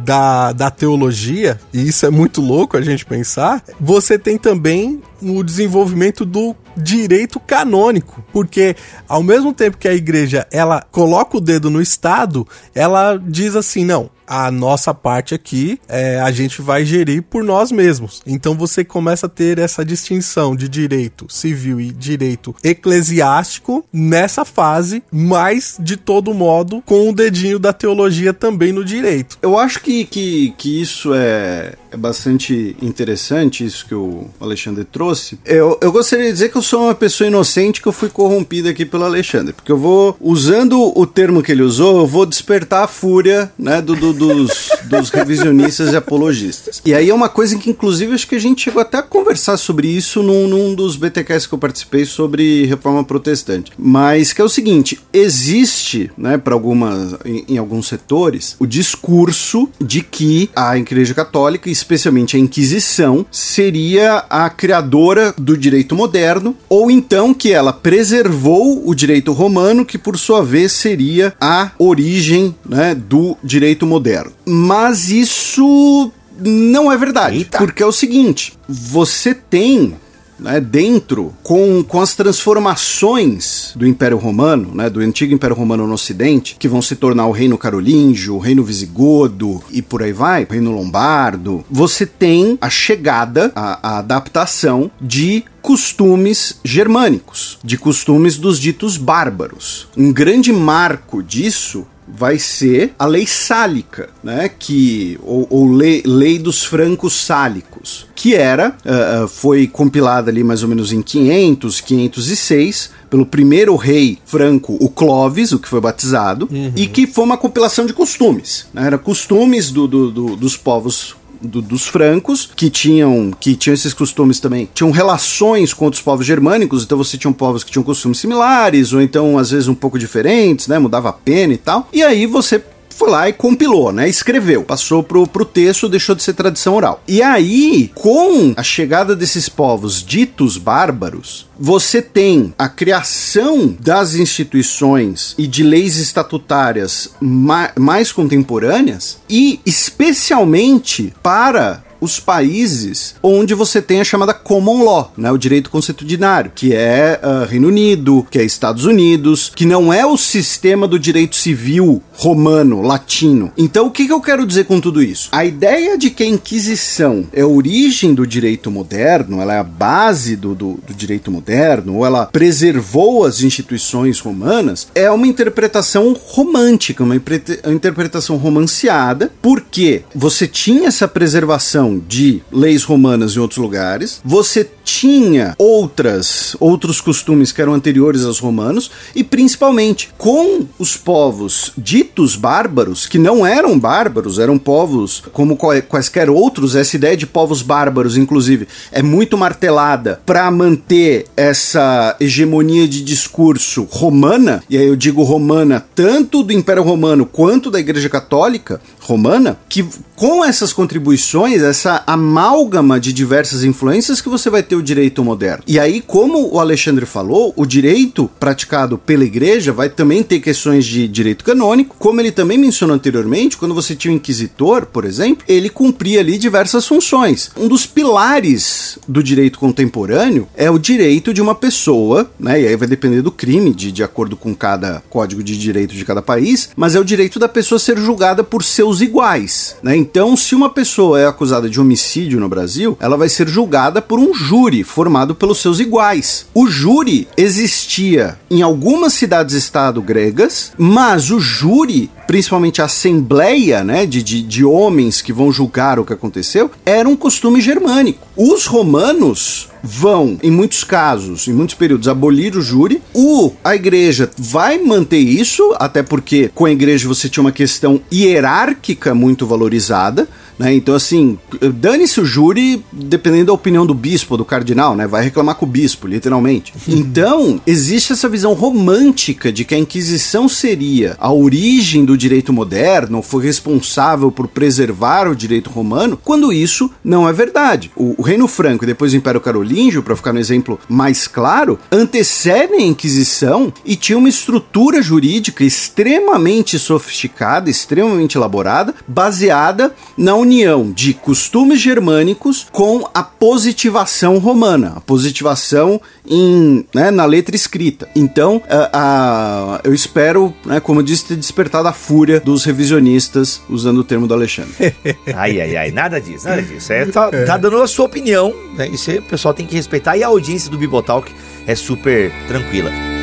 [0.04, 5.42] da, da teologia, e isso é muito louco a gente pensar, você tem também o
[5.42, 8.76] desenvolvimento do direito canônico, porque
[9.08, 13.84] ao mesmo tempo que a igreja ela coloca o dedo no Estado, ela diz assim,
[13.84, 18.22] não, a nossa parte aqui é, a gente vai gerir por nós mesmos.
[18.26, 25.02] Então você começa a ter essa distinção de direito civil e direito eclesiástico nessa fase,
[25.10, 29.38] mas de todo modo com o dedinho da teologia também no direito.
[29.42, 35.13] Eu acho que, que, que isso é, é bastante interessante, isso que o Alexandre trouxe.
[35.44, 38.70] Eu, eu gostaria de dizer que eu sou uma pessoa inocente que eu fui corrompida
[38.70, 42.84] aqui pelo Alexandre, porque eu vou, usando o termo que ele usou, eu vou despertar
[42.84, 46.82] a fúria né, do, do dos, dos revisionistas e apologistas.
[46.84, 49.56] E aí é uma coisa que, inclusive, acho que a gente chegou até a conversar
[49.56, 53.72] sobre isso num, num dos BTQs que eu participei sobre reforma protestante.
[53.78, 59.68] Mas que é o seguinte: existe, né, para algumas, em, em alguns setores, o discurso
[59.80, 65.03] de que a Igreja Católica, especialmente a Inquisição, seria a criadora
[65.36, 70.72] do direito moderno, ou então que ela preservou o direito romano, que por sua vez
[70.72, 74.32] seria a origem né, do direito moderno moderno.
[74.44, 77.38] Mas isso não é verdade.
[77.38, 77.58] Eita.
[77.58, 79.94] Porque é o seguinte: você tem
[80.38, 85.94] né, dentro, com, com as transformações do Império Romano, né, do antigo Império Romano no
[85.94, 90.44] Ocidente, que vão se tornar o Reino Carolíngio, o Reino Visigodo e por aí vai,
[90.44, 98.36] o Reino Lombardo, você tem a chegada, a, a adaptação de costumes germânicos, de costumes
[98.36, 99.88] dos ditos bárbaros.
[99.96, 104.48] Um grande marco disso vai ser a lei sálica, né?
[104.48, 110.62] Que ou, ou lei, lei, dos francos sálicos, que era uh, foi compilada ali mais
[110.62, 116.48] ou menos em 500, 506 pelo primeiro rei franco, o Clovis, o que foi batizado,
[116.50, 116.72] uhum.
[116.74, 118.66] e que foi uma compilação de costumes.
[118.72, 118.86] Né?
[118.86, 123.92] Era costumes do, do, do, dos povos do, dos francos, que tinham, que tinham esses
[123.92, 128.18] costumes também, tinham relações com outros povos germânicos, então você tinha povos que tinham costumes
[128.18, 130.78] similares, ou então às vezes um pouco diferentes, né?
[130.78, 131.88] Mudava a pena e tal.
[131.92, 132.62] E aí você
[132.96, 134.08] foi lá e compilou, né?
[134.08, 137.02] Escreveu, passou pro, pro texto, deixou de ser tradição oral.
[137.06, 145.34] E aí, com a chegada desses povos ditos bárbaros, você tem a criação das instituições
[145.38, 154.00] e de leis estatutárias ma mais contemporâneas e especialmente para os países onde você tem
[154.00, 158.44] a chamada common law, né, o direito consuetudinário, que é uh, Reino Unido, que é
[158.44, 163.52] Estados Unidos, que não é o sistema do direito civil romano, latino.
[163.56, 165.28] Então, o que, que eu quero dizer com tudo isso?
[165.32, 169.64] A ideia de que a Inquisição é a origem do direito moderno, ela é a
[169.64, 176.16] base do, do, do direito moderno, ou ela preservou as instituições romanas, é uma interpretação
[176.26, 183.58] romântica, uma, uma interpretação romanceada, porque você tinha essa preservação de leis romanas em outros
[183.58, 190.96] lugares, você tinha outras outros costumes que eram anteriores aos romanos e principalmente com os
[190.96, 197.26] povos ditos bárbaros, que não eram bárbaros, eram povos como quaisquer outros, essa ideia de
[197.26, 204.86] povos bárbaros inclusive é muito martelada para manter essa hegemonia de discurso romana, e aí
[204.86, 210.72] eu digo romana tanto do Império Romano quanto da Igreja Católica romana, que com essas
[210.72, 215.62] contribuições, essa amálgama de diversas influências que você vai ter ter o direito moderno.
[215.66, 220.84] E aí, como o Alexandre falou, o direito praticado pela igreja vai também ter questões
[220.84, 225.44] de direito canônico, como ele também mencionou anteriormente, quando você tinha o inquisitor, por exemplo,
[225.48, 227.50] ele cumpria ali diversas funções.
[227.56, 232.60] Um dos pilares do direito contemporâneo é o direito de uma pessoa, né?
[232.60, 236.04] E aí vai depender do crime, de, de acordo com cada código de direito de
[236.04, 239.96] cada país, mas é o direito da pessoa ser julgada por seus iguais, né?
[239.96, 244.18] Então, se uma pessoa é acusada de homicídio no Brasil, ela vai ser julgada por
[244.18, 246.46] um júri formado pelos seus iguais.
[246.54, 254.22] O júri existia em algumas cidades-estado gregas, mas o júri principalmente a assembleia né, de,
[254.22, 258.26] de, de, homens que vão julgar o que aconteceu, era um costume germânico.
[258.36, 263.02] Os romanos vão, em muitos casos, em muitos períodos, abolir o júri.
[263.12, 268.00] O, a igreja vai manter isso, até porque com a igreja você tinha uma questão
[268.12, 270.26] hierárquica muito valorizada.
[270.58, 270.74] Né?
[270.74, 271.38] Então, assim,
[271.74, 275.06] dane-se o júri, dependendo da opinião do bispo, do cardinal, né?
[275.06, 276.72] Vai reclamar com o bispo, literalmente.
[277.14, 283.20] Então, existe essa visão romântica de que a Inquisição seria a origem do direito moderno,
[283.20, 287.90] foi responsável por preservar o direito romano, quando isso não é verdade.
[287.94, 291.78] O, o Reino Franco e depois o Império Carolíngio, para ficar no exemplo mais claro,
[291.90, 300.92] antecedem a Inquisição e tinha uma estrutura jurídica extremamente sofisticada, extremamente elaborada, baseada na união
[300.92, 308.08] de costumes germânicos com a positivação romana, a positivação em, né, na letra escrita.
[308.14, 313.60] Então, a, a, eu espero, né, como eu disse, ter despertado a fúria dos revisionistas,
[313.70, 314.94] usando o termo do Alexandre.
[315.34, 316.92] ai, ai, ai, nada disso, nada disso.
[316.92, 320.22] É, tá, tá dando a sua opinião, né, isso o pessoal tem que respeitar, e
[320.22, 321.32] a audiência do Bibotalk
[321.66, 323.13] é super tranquila.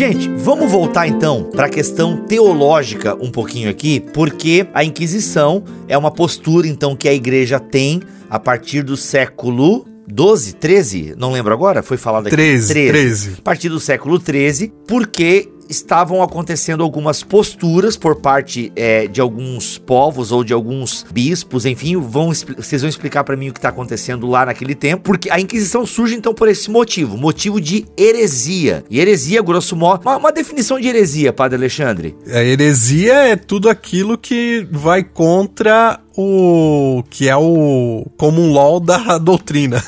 [0.00, 5.98] Gente, vamos voltar então para a questão teológica um pouquinho aqui, porque a Inquisição é
[5.98, 11.52] uma postura então que a igreja tem a partir do século 12, 13, não lembro
[11.52, 12.34] agora, foi falado aqui.
[12.34, 12.90] 13, 13.
[12.92, 13.36] 13.
[13.40, 19.78] A partir do século 13, porque estavam acontecendo algumas posturas por parte é, de alguns
[19.78, 23.68] povos ou de alguns bispos, enfim, vão, vocês vão explicar para mim o que está
[23.68, 28.84] acontecendo lá naquele tempo, porque a Inquisição surge então por esse motivo, motivo de heresia.
[28.90, 32.16] E heresia, grosso modo, uma, uma definição de heresia, Padre Alexandre.
[32.26, 39.16] A heresia é tudo aquilo que vai contra o que é o common law da
[39.18, 39.82] doutrina.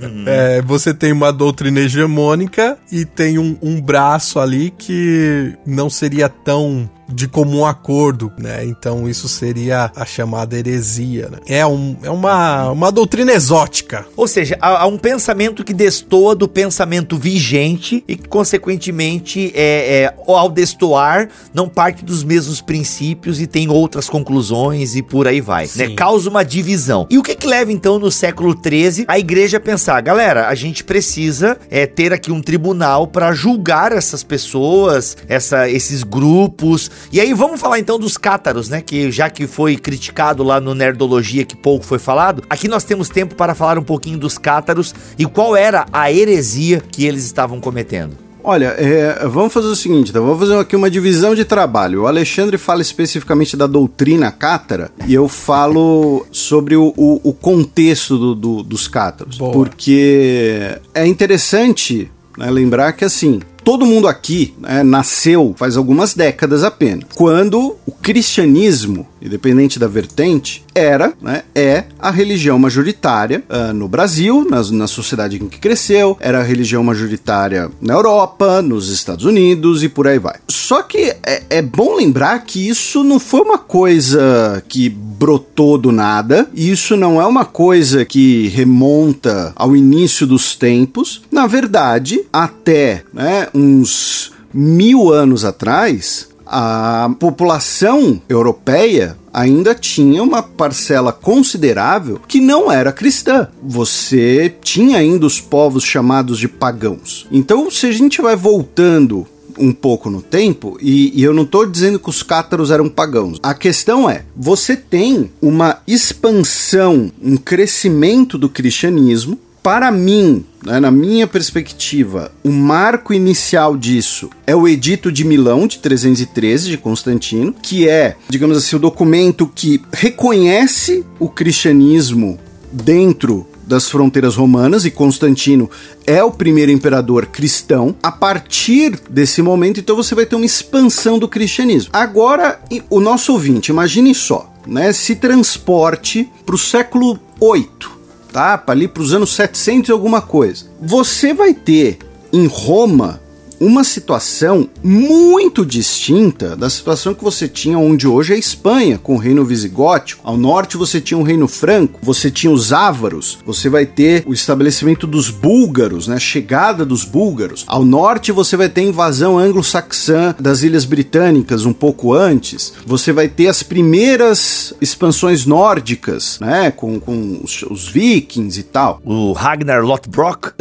[0.00, 0.24] Uhum.
[0.26, 6.28] É, você tem uma doutrina hegemônica e tem um, um braço ali que não seria
[6.28, 8.64] tão de comum acordo, né?
[8.64, 11.38] Então isso seria a chamada heresia, né?
[11.46, 14.06] É, um, é uma, uma doutrina exótica.
[14.16, 20.02] Ou seja, há, há um pensamento que destoa do pensamento vigente e que, consequentemente, é,
[20.02, 25.40] é, ao destoar, não parte dos mesmos princípios e tem outras conclusões e por aí
[25.40, 25.90] vai, né?
[25.94, 27.06] Causa uma divisão.
[27.10, 30.54] E o que que leva, então, no século XIII, a igreja a pensar, galera, a
[30.54, 37.20] gente precisa é, ter aqui um tribunal para julgar essas pessoas, essa, esses grupos, e
[37.20, 38.80] aí vamos falar então dos cátaros, né?
[38.80, 43.08] Que já que foi criticado lá no Nerdologia, que pouco foi falado, aqui nós temos
[43.08, 47.60] tempo para falar um pouquinho dos cátaros e qual era a heresia que eles estavam
[47.60, 48.30] cometendo.
[48.42, 52.02] Olha, é, vamos fazer o seguinte, então, vamos fazer aqui uma divisão de trabalho.
[52.02, 58.16] O Alexandre fala especificamente da doutrina cátara e eu falo sobre o, o, o contexto
[58.16, 59.38] do, do, dos cátaros.
[59.38, 59.52] Boa.
[59.52, 66.64] Porque é interessante né, lembrar que assim, todo mundo aqui né, nasceu faz algumas décadas
[66.64, 73.88] apenas, quando o cristianismo, independente da vertente, era, né, é a religião majoritária uh, no
[73.88, 79.24] Brasil, na, na sociedade em que cresceu, era a religião majoritária na Europa, nos Estados
[79.24, 80.36] Unidos e por aí vai.
[80.48, 85.92] Só que é, é bom lembrar que isso não foi uma coisa que brotou do
[85.92, 91.22] nada, isso não é uma coisa que remonta ao início dos tempos.
[91.30, 101.12] Na verdade, até né, uns mil anos atrás, a população europeia ainda tinha uma parcela
[101.12, 103.46] considerável que não era cristã.
[103.62, 107.28] Você tinha ainda os povos chamados de pagãos.
[107.30, 109.24] Então, se a gente vai voltando
[109.56, 113.38] um pouco no tempo, e, e eu não estou dizendo que os cátaros eram pagãos.
[113.42, 119.38] A questão é: você tem uma expansão, um crescimento do cristianismo.
[119.62, 125.66] Para mim, né, na minha perspectiva, o marco inicial disso é o Edito de Milão
[125.66, 132.38] de 313 de Constantino, que é, digamos assim, o documento que reconhece o cristianismo
[132.72, 135.70] dentro das fronteiras romanas e Constantino
[136.06, 137.94] é o primeiro imperador cristão.
[138.02, 141.90] A partir desse momento, então você vai ter uma expansão do cristianismo.
[141.92, 147.99] Agora, o nosso ouvinte, imagine só, né, se transporte para o século 8,
[148.32, 148.62] tá?
[148.66, 150.66] Ali para os anos 700 e alguma coisa.
[150.80, 151.98] Você vai ter
[152.32, 153.20] em Roma
[153.60, 159.14] uma situação muito distinta da situação que você tinha onde hoje é a Espanha, com
[159.14, 160.22] o reino visigótico.
[160.24, 164.32] Ao norte você tinha o reino franco, você tinha os ávaros, você vai ter o
[164.32, 167.64] estabelecimento dos búlgaros, né, a chegada dos búlgaros.
[167.66, 172.72] Ao norte você vai ter a invasão anglo-saxã das ilhas britânicas um pouco antes.
[172.86, 179.00] Você vai ter as primeiras expansões nórdicas, né, com, com os, os vikings e tal.
[179.04, 180.52] O Ragnar Lothbrok.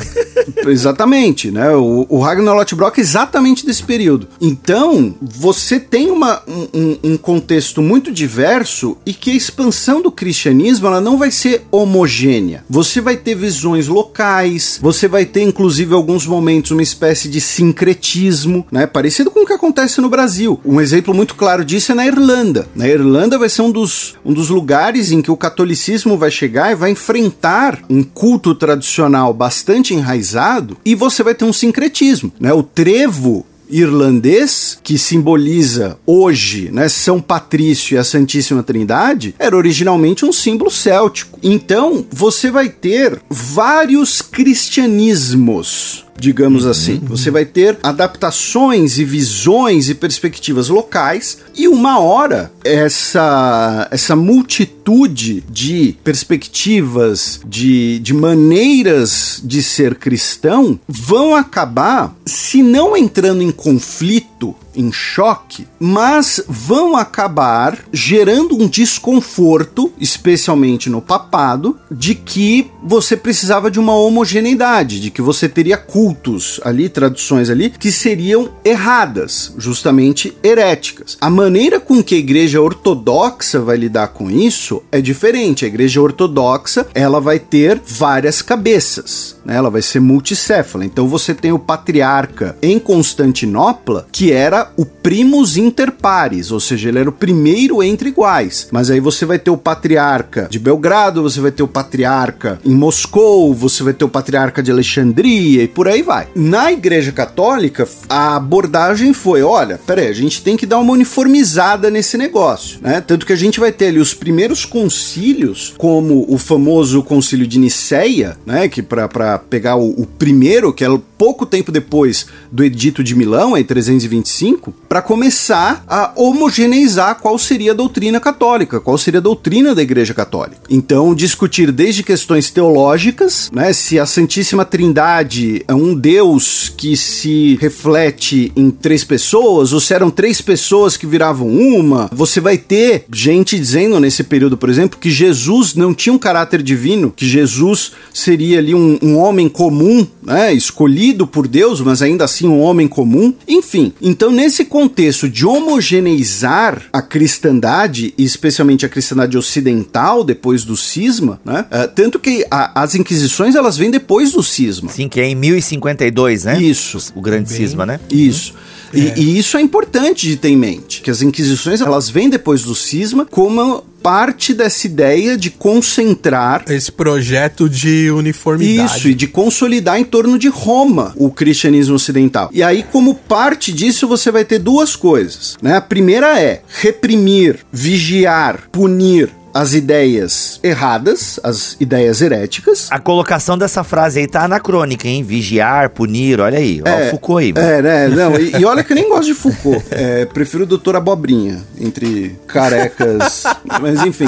[0.67, 1.69] Exatamente, né?
[1.75, 4.27] O, o Ragnar Lothbrok é exatamente desse período.
[4.39, 10.87] Então, você tem uma, um, um, contexto muito diverso e que a expansão do cristianismo
[10.87, 12.63] ela não vai ser homogênea.
[12.69, 18.65] Você vai ter visões locais, você vai ter, inclusive, alguns momentos, uma espécie de sincretismo,
[18.71, 18.87] né?
[18.87, 20.59] Parecido com o que acontece no Brasil.
[20.65, 22.67] Um exemplo muito claro disso é na Irlanda.
[22.75, 26.71] Na Irlanda vai ser um dos, um dos lugares em que o catolicismo vai chegar
[26.71, 32.53] e vai enfrentar um culto tradicional bastante enraizado e você vai ter um sincretismo, né?
[32.53, 40.23] O trevo irlandês, que simboliza hoje né, São Patrício e a Santíssima Trindade, era originalmente
[40.23, 41.37] um símbolo céltico.
[41.43, 46.71] Então, você vai ter vários cristianismos digamos uhum.
[46.71, 47.01] assim.
[47.05, 55.43] Você vai ter adaptações e visões e perspectivas locais e uma hora essa essa multitude
[55.49, 64.55] de perspectivas, de, de maneiras de ser cristão vão acabar, se não entrando em conflito
[64.75, 73.69] em choque, mas vão acabar gerando um desconforto, especialmente no papado, de que você precisava
[73.69, 80.35] de uma homogeneidade, de que você teria cultos ali, traduções ali, que seriam erradas, justamente
[80.43, 81.17] heréticas.
[81.19, 85.65] A maneira com que a igreja ortodoxa vai lidar com isso é diferente.
[85.65, 89.55] A igreja ortodoxa, ela vai ter várias cabeças, né?
[89.55, 90.85] ela vai ser multicéfala.
[90.85, 96.89] Então você tem o patriarca em Constantinopla, que era o primus inter pares, ou seja,
[96.89, 98.67] ele era o primeiro entre iguais.
[98.71, 102.73] Mas aí você vai ter o patriarca de Belgrado, você vai ter o patriarca em
[102.73, 106.27] Moscou, você vai ter o patriarca de Alexandria e por aí vai.
[106.35, 111.89] Na Igreja Católica, a abordagem foi: olha, peraí, a gente tem que dar uma uniformizada
[111.89, 113.01] nesse negócio, né?
[113.01, 117.59] Tanto que a gente vai ter ali os primeiros concílios, como o famoso concílio de
[117.59, 118.67] Niceia, né?
[118.67, 123.57] Que para pegar o, o primeiro, que é pouco tempo depois do Edito de Milão,
[123.57, 124.48] em 325,
[124.87, 130.13] para começar a homogeneizar qual seria a doutrina católica, qual seria a doutrina da Igreja
[130.13, 130.61] Católica.
[130.69, 137.57] Então, discutir desde questões teológicas, né, se a Santíssima Trindade é um Deus que se
[137.61, 142.09] reflete em três pessoas, ou se eram três pessoas que viravam uma.
[142.13, 146.61] Você vai ter gente dizendo nesse período, por exemplo, que Jesus não tinha um caráter
[146.61, 152.25] divino, que Jesus seria ali um, um homem comum, né, escolhido por Deus, mas ainda
[152.25, 153.33] assim um homem comum.
[153.47, 160.77] Enfim, então nesse contexto de homogeneizar a cristandade, e especialmente a cristandade ocidental depois do
[160.77, 161.65] cisma, né?
[161.69, 164.89] Uh, tanto que a, as inquisições elas vêm depois do cisma.
[164.89, 166.61] Sim, que é em 1052, né?
[166.61, 167.11] Isso.
[167.15, 167.57] O grande Bem...
[167.57, 167.99] cisma, né?
[168.09, 168.53] Isso.
[168.93, 169.13] E, é.
[169.17, 172.75] e, isso é importante de ter em mente, que as inquisições elas vêm depois do
[172.75, 178.97] cisma como parte dessa ideia de concentrar esse projeto de uniformidade.
[178.97, 182.49] Isso, e de consolidar em torno de Roma o cristianismo ocidental.
[182.53, 185.57] E aí, como parte disso, você vai ter duas coisas.
[185.61, 185.75] Né?
[185.75, 192.87] A primeira é reprimir, vigiar, punir as ideias erradas, as ideias heréticas.
[192.91, 195.23] A colocação dessa frase aí tá anacrônica, hein?
[195.23, 196.81] Vigiar, punir, olha aí.
[196.85, 197.53] É, o Foucault aí.
[197.53, 197.67] Mano.
[197.67, 198.07] É, né?
[198.15, 199.83] Não, e, e, olha que eu nem gosto de Foucault.
[199.91, 203.43] É, prefiro o doutor Abobrinha, entre carecas.
[203.81, 204.27] mas enfim.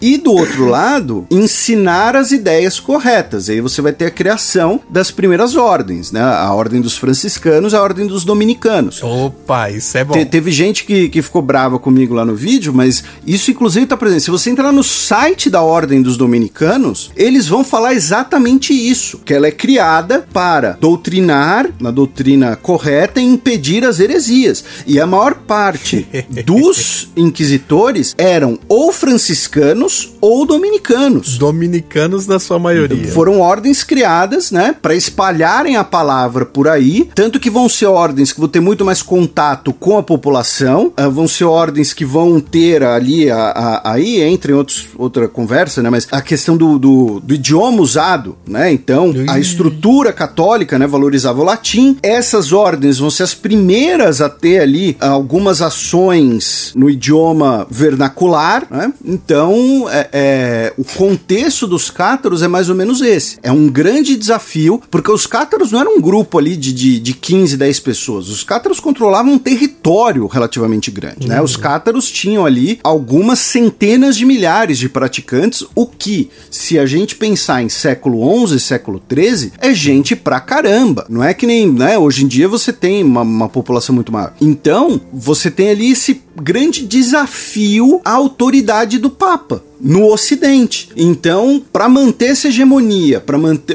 [0.00, 3.48] E do outro lado, ensinar as ideias corretas.
[3.48, 6.20] Aí você vai ter a criação das primeiras ordens, né?
[6.20, 9.02] A ordem dos franciscanos, a ordem dos dominicanos.
[9.02, 10.14] Opa, isso é bom.
[10.14, 13.96] Te, teve gente que, que ficou brava comigo lá no vídeo, mas isso inclusive tá
[13.96, 14.22] presente.
[14.22, 19.18] Se você você entrar no site da Ordem dos Dominicanos, eles vão falar exatamente isso,
[19.24, 24.62] que ela é criada para doutrinar, na doutrina correta, e impedir as heresias.
[24.86, 26.06] E a maior parte
[26.44, 31.38] dos inquisitores eram ou franciscanos ou dominicanos.
[31.38, 33.12] Dominicanos na sua maioria.
[33.12, 38.30] Foram ordens criadas, né, para espalharem a palavra por aí, tanto que vão ser ordens
[38.30, 42.40] que vão ter muito mais contato com a população, uh, vão ser ordens que vão
[42.40, 45.90] ter ali a, a, aí entra em outros, outra conversa, né?
[45.90, 48.72] Mas a questão do, do, do idioma usado, né?
[48.72, 51.96] Então, a estrutura católica, né, valorizava o latim.
[52.02, 58.92] Essas ordens vão ser as primeiras a ter ali algumas ações no idioma vernacular, né?
[59.04, 63.38] Então, é, é, o contexto dos cátaros é mais ou menos esse.
[63.42, 67.12] É um grande desafio, porque os cátaros não eram um grupo ali de, de, de
[67.14, 68.28] 15, 10 pessoas.
[68.28, 71.40] Os cátaros controlavam um território relativamente grande, né?
[71.40, 77.16] Os cátaros tinham ali algumas centenas de milhares de praticantes, o que, se a gente
[77.16, 81.06] pensar em século 11, século 13, é gente pra caramba.
[81.08, 81.98] Não é que nem, né?
[81.98, 84.34] Hoje em dia você tem uma, uma população muito maior.
[84.40, 90.90] Então, você tem ali esse grande desafio à autoridade do Papa no Ocidente.
[90.96, 93.22] Então, para manter essa hegemonia,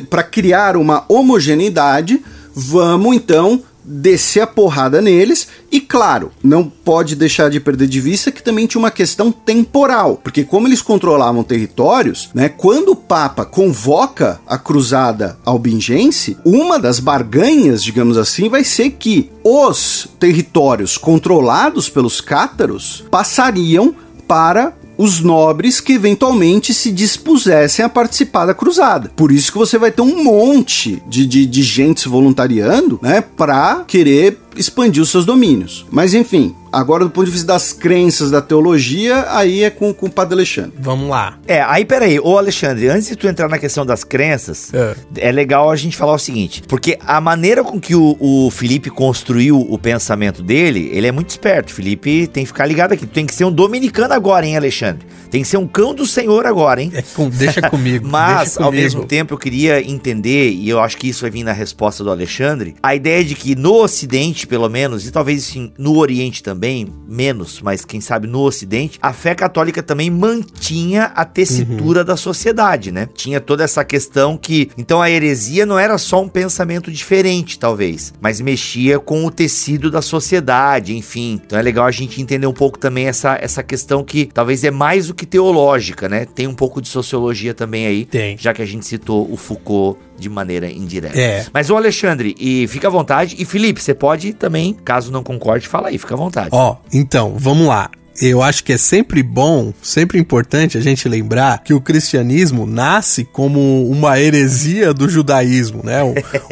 [0.10, 2.22] para criar uma homogeneidade,
[2.54, 8.32] vamos então descer a porrada neles e claro, não pode deixar de perder de vista
[8.32, 13.46] que também tinha uma questão temporal, porque como eles controlavam territórios, né, quando o Papa
[13.46, 21.90] convoca a cruzada albingense, uma das barganhas, digamos assim, vai ser que os territórios controlados
[21.90, 23.96] pelos cátaros passariam
[24.28, 29.10] para os nobres que eventualmente se dispusessem a participar da cruzada.
[29.16, 33.22] Por isso que você vai ter um monte de, de, de gente se voluntariando, né,
[33.22, 35.86] para querer expandir os seus domínios.
[35.90, 40.08] Mas enfim, agora do ponto de vista das crenças da teologia, aí é com, com
[40.08, 40.74] o Padre Alexandre.
[40.78, 41.38] Vamos lá.
[41.48, 45.32] É, aí peraí, ô Alexandre, antes de tu entrar na questão das crenças, é, é
[45.32, 49.60] legal a gente falar o seguinte, porque a maneira com que o, o, Felipe construiu
[49.60, 51.74] o pensamento dele, ele é muito esperto.
[51.74, 53.06] Felipe tem que ficar ligado aqui.
[53.06, 55.06] Tu tem que ser um dominicano agora, hein, Alexandre?
[55.30, 56.92] Tem que ser um cão do Senhor agora, hein?
[56.94, 58.08] É, com, deixa comigo.
[58.08, 58.66] Mas, deixa comigo.
[58.66, 62.04] ao mesmo tempo, eu queria entender, e eu acho que isso vai vir na resposta
[62.04, 66.42] do Alexandre, a ideia de que no Ocidente, pelo menos, e talvez sim, no Oriente
[66.42, 72.06] também, menos, mas quem sabe no Ocidente, a fé católica também mantinha a tessitura uhum.
[72.06, 73.08] da sociedade, né?
[73.14, 78.12] Tinha toda essa questão que, então a heresia não era só um pensamento diferente, talvez,
[78.20, 81.40] mas mexia com o tecido da sociedade, enfim.
[81.46, 84.72] Então é legal a gente entender um pouco também essa, essa questão que talvez é
[84.72, 86.26] mais do que teológica, né?
[86.26, 88.36] Tem um pouco de sociologia também aí, Tem.
[88.38, 91.20] já que a gente citou o Foucault de maneira indireta.
[91.20, 91.46] É.
[91.54, 93.36] Mas o Alexandre, e fica à vontade.
[93.40, 96.50] E Felipe, você pode também, caso não concorde, fala aí, fica à vontade.
[96.52, 97.90] Ó, então, vamos lá
[98.22, 103.24] eu acho que é sempre bom, sempre importante a gente lembrar que o cristianismo nasce
[103.24, 106.00] como uma heresia do judaísmo, né?